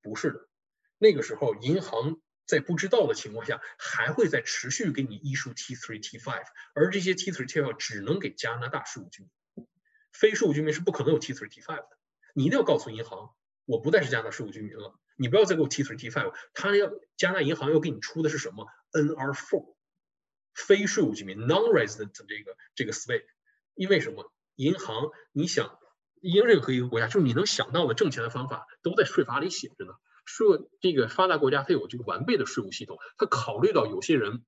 [0.00, 0.48] 不是的，
[0.96, 9.66] 那个时候银行在不知道的情况下，还会在持续给你一输 T three T five，而这些 T three T five 只能给加拿大税务居民，
[10.12, 11.98] 非税务居民是不可能有 T three T five 的。
[12.32, 16.32] 你一定要告诉银行，我不再是加拿大税务居民了，你不要再给我 T three T five。
[16.54, 19.74] 他要加拿大银行要给你出的是什么？NR four，
[20.54, 23.26] 非税务居民 non-resident 这个这个 s w a p
[23.74, 24.32] 因为什么？
[24.56, 25.78] 银行，你想，
[26.22, 29.92] 因为任何一个国家，就是你能想到的挣钱的方法，都在税法里写着呢。
[30.24, 30.46] 税
[30.80, 34.44] 这个发达国家，它有这个完备的税务系统，它考虑到有些人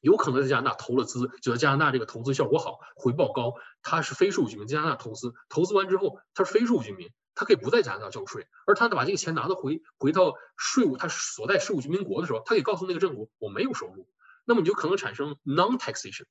[0.00, 14.08] 有可能在加拿大投了资，觉得加拿大这个投资效果好，回报高，他是非税务居民，加拿大投资，投资完之后他是非税务居民，他可以不在加拿大交税，而他把这个钱拿到回回到税务他所在税务居民国的时候，他可以告诉那个政府我没有收入，
[14.44, 16.26] 那么你就可能产生 non-taxation。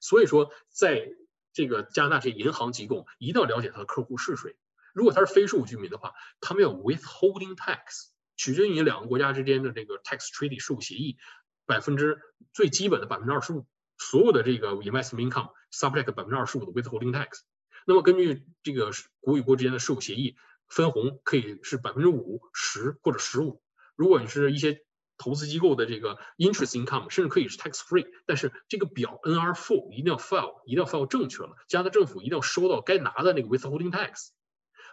[0.00, 1.08] 所以说在
[1.52, 4.56] 这个加拿大这些银行机构一定要了解他的客户是谁。
[4.92, 11.18] 如果他是非税务居民的话，他们有 withholding tax，取决于两个国家之间的这个 tax treaty 税务协议，
[11.66, 12.20] 百分之
[12.52, 13.66] 最基本的百分之二十五，
[13.98, 17.40] 所有的这个 investment income subject 百分之二十五的 withholding tax。
[17.88, 18.90] 那么根据这个
[19.20, 20.36] 国与国之间的税务协议，
[20.66, 23.62] 分红可以是百分之五、十或者十五。
[23.94, 24.82] 如果你是一些
[25.16, 34.30] 投资机构的这个 interest income 甚至可以是 tax free，但是这个表 nrfl 一定要 file，一定要 file 正确了，加拿大政府一定要收到该拿的那个 withholding tax。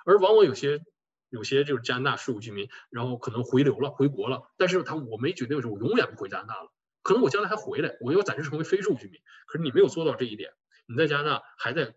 [0.06, 0.82] 而往往有些
[1.30, 6.72] 有些就是加拿大税务居民，然后可能回流了，回国了，但是他我没决定是我永远不回加拿大了，
[7.02, 9.20] 可能我将来还回来，我要暂时成为非税务居民。
[9.48, 10.52] 可是你没有做到这一点，
[10.86, 11.96] 你在加拿大还在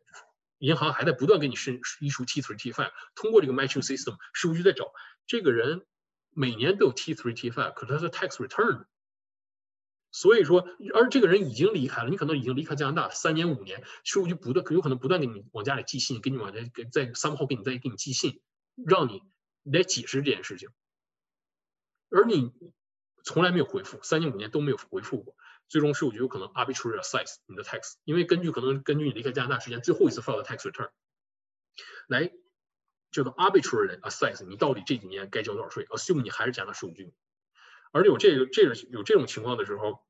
[0.58, 4.92] 银行还在不断给你申一输 T three T five，通过这个 matching system，税务局在找
[5.26, 5.86] 这个人。
[6.38, 8.84] 每年都有 T three T five，可是他是 tax return，
[10.10, 18.42] 所以说，而这个人已经离开了，你可能已经离开加拿大三年五年，税务局不断有可能不断给你往家里寄信，给你往家给在三号给你再给你寄信，
[18.74, 19.22] 让你
[19.62, 20.68] 来解释这件事情，
[22.10, 22.52] 而你
[23.24, 25.34] 从来没有回复，三年五年都没有回复过，
[25.68, 30.90] 最终税务局有可能 arbitrary assess 你的 tax，因为根据可能根据你离开加拿大时间最后一次 file 的 tax return
[32.08, 32.32] 来。
[33.12, 37.14] 叫做 arbitrary assess，你到底这几年该交多少税？assume 你还是加拿大税务居民，
[37.90, 40.04] 而有这个这个有这种情况的时候，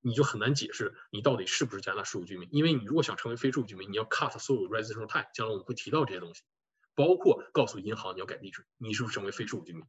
[0.00, 2.48] 你就很难解释你到底是不是加拿大税务居民。
[2.52, 6.42] 因为你如果想成为非税务居民，你要 cut 所有 residential tax 将来我们会提到这些东西，
[6.94, 9.82] 包括告诉银行你要改地址，你是不是成为非税务居民。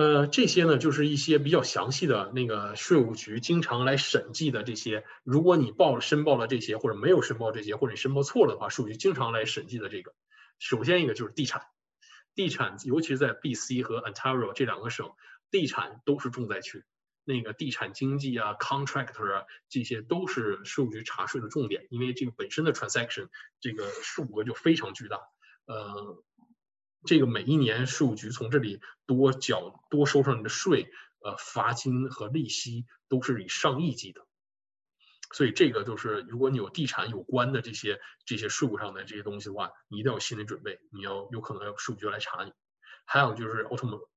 [0.00, 5.04] 呃，这些呢，就是一些比较详细的那个税务局经常来审计的这些。
[5.24, 10.14] 如果你报了申报了这些，或者没有申报这些，或者你申报错了的话，税务局经常来审计的这个。
[10.58, 11.66] 首先一个就是地产，
[12.34, 15.10] 地产尤其是在 B.C 和 Ontario 这两个省，
[15.50, 16.82] 地产都是重灾区。
[17.24, 23.28] 那个地产经济啊，contractor 啊，这些都是税务局查税的重点，因为这个本身的 transaction
[23.60, 25.18] 这个数额就非常巨大。
[25.66, 26.24] 呃。
[27.04, 30.90] 这个每一年税务局从这里多缴多收上你的税，
[31.20, 34.26] 呃，罚金和利息都是以上亿计的。
[35.32, 42.52] 所以这个就是，如果你有地产有关的这些这些税务上的这些东西的话，你一定要有心理准备，你要有可能要税务局来查你。
[43.04, 44.08] 还有就是 autom，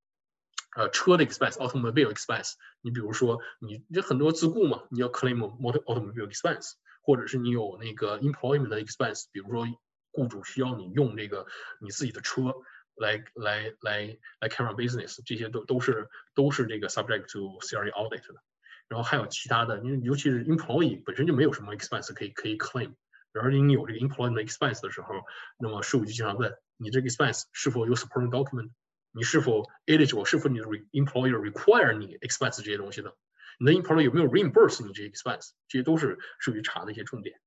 [0.75, 2.53] 呃，车的 expense，automobile expense。
[2.81, 6.71] 你比如说，你这很多自雇嘛，你要 claim motor automobile expense，
[7.03, 9.67] 或者是你有那个 employment expense，比如说
[10.11, 11.45] 雇主需要你用这个
[11.79, 12.55] 你自己的车
[12.95, 18.41] 来来来来 carry business，这些都都是都是这个 subject to CRA audit 的。
[18.89, 22.93] 然后还有其他的，因为尤其是 employee 本身就没有什么 expense 可以可以 claim，
[23.31, 25.15] 然后你有这个 employment expense 的时候，
[25.57, 28.69] 那么税务局经常问你这个 expense 是否有 supporting document，
[29.11, 33.15] 你是否 eligible，是否你的 employer require 你 expense 这些东西的，
[33.57, 37.39] 你的 employer 有没有 reimburse 你这些 expense，这些都是税务局查的一些重点。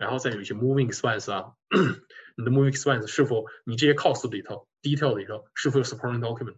[0.00, 1.52] 然后再有一些 moving expense 啊，
[2.34, 6.56] 你的 moving expense 是否你这些 cost 里头 detail 里头是否有 supporting document。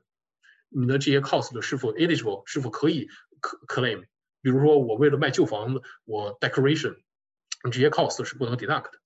[0.69, 3.09] 你的这些 cost 是否 eligible，是否可以
[3.67, 4.07] claim？
[4.43, 6.99] 比如说，我为了卖旧房子，我 decoration，
[7.65, 9.01] 你这些 cost 是不能 deduct 的。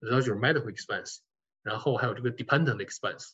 [0.00, 1.20] 然后就是 medical expense，
[1.62, 3.30] 然后还有这个 dependent expense。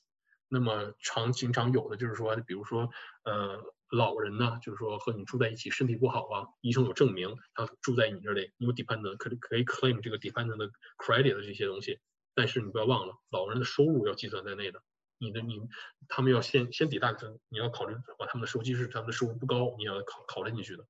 [0.46, 2.90] 那么常经常有的就是说，比如说，
[3.24, 3.60] 呃，
[3.90, 11.98] 老人呢，就是说和你住在一起，身体不好啊，医生有证明他住在你这里，你有 dependent 可可以 claim 这个 dependent credit 的这些东西。
[12.34, 14.82] 但是你不要忘了，老人的收入要计算在内的。
[15.20, 15.60] 你的你，
[16.06, 20.86] 他们要先先抵大分，你要考虑把他们的收机是他们的收入不高，你要考考虑进去的。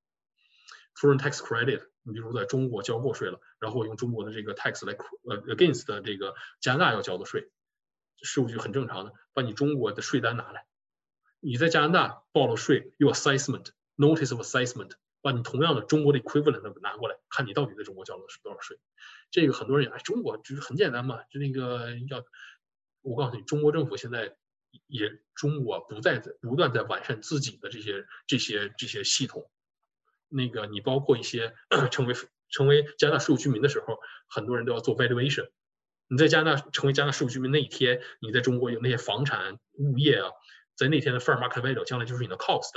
[1.00, 4.92] Foreign tax credit，你比如在中国交过税了，然后用中国的这个 tax 来
[5.24, 7.50] 呃 against 这个加拿大要交的税，
[8.22, 10.66] 税务局很正常的，把你中国的税单拿来，
[11.40, 18.78] 你在加拿大报了税，有 assessment notice of assessment，把你同样的中国的 equivalent 拿过来，看你到底在中国交了多少税。
[19.30, 22.24] 这个很多人也哎，中国就是很简单嘛，就那个要。
[23.02, 24.36] 我告诉你，中国政府现在
[24.86, 29.50] 也中国不在不断在完善自己的这些这些这些系统。
[30.28, 31.54] 那个你包括一些
[31.90, 32.14] 成为
[32.50, 35.48] 成为加拿大税务居民的时候，很多人都要做 valuation。
[36.08, 40.30] 你在加拿大成为加拿大税务居民那一天，你在中国有那些房产物业啊，
[40.78, 42.70] 在那天的 fair market value 将来就是你的 cost。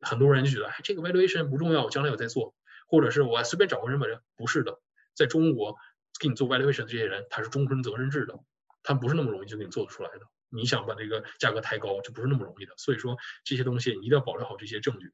[0.00, 2.54] 很多人就觉得哎，这个 valuation 不重要，我将来有再做，
[2.86, 4.78] 或者是我随便找个人把这不是的，
[5.14, 5.76] 在中国
[6.20, 8.38] 给你做 valuation 的这些人，他是终身责任制的。
[8.82, 10.20] 他不是那么容易就给你做得出来的。
[10.48, 12.74] 你想把这个价格抬高，就不是那么容易的。
[12.76, 15.12] 所以说这些东西你一定要保留好这些证据。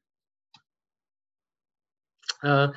[2.41, 2.73] 呃，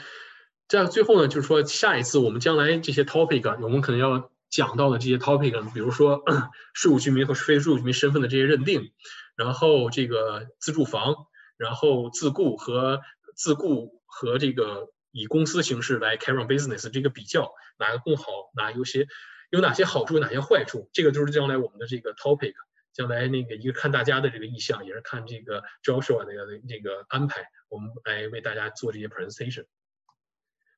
[0.69, 6.23] 在最后呢，就是说下一次我们将来这些 topic，我们可能要讲到的这些 topic，比如说
[6.73, 8.91] 税务居民和非税务居民身份的这些认定，
[9.37, 11.15] 然后这个自住房，
[11.59, 13.03] 然后自雇和
[13.37, 18.25] 自雇和这个以公司形式来 carry on business 这个比较，哪个更好，
[18.57, 19.07] 哪有些。
[19.51, 20.89] 有哪些好处，哪些坏处？
[20.93, 22.55] 这个就是将来我们的这个 topic。
[22.93, 26.33] 将来那个一个看大家的这个意向，也是看这个 Joshua 的
[26.67, 29.67] 这个安排，我们来为大家做这些 presentation。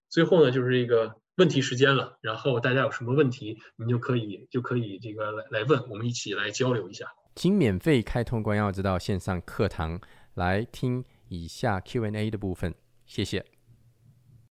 [0.08, 2.18] 最后呢，就是这个问题时间了。
[2.20, 7.06] 然后大家有什么问题，你就可以就可以这个来来问，我们一起来交流一下。
[7.34, 10.00] 请免费开通关耀之道线上课堂
[10.34, 12.74] 来听以下 Q&A 的部分，
[13.06, 13.57] 谢谢。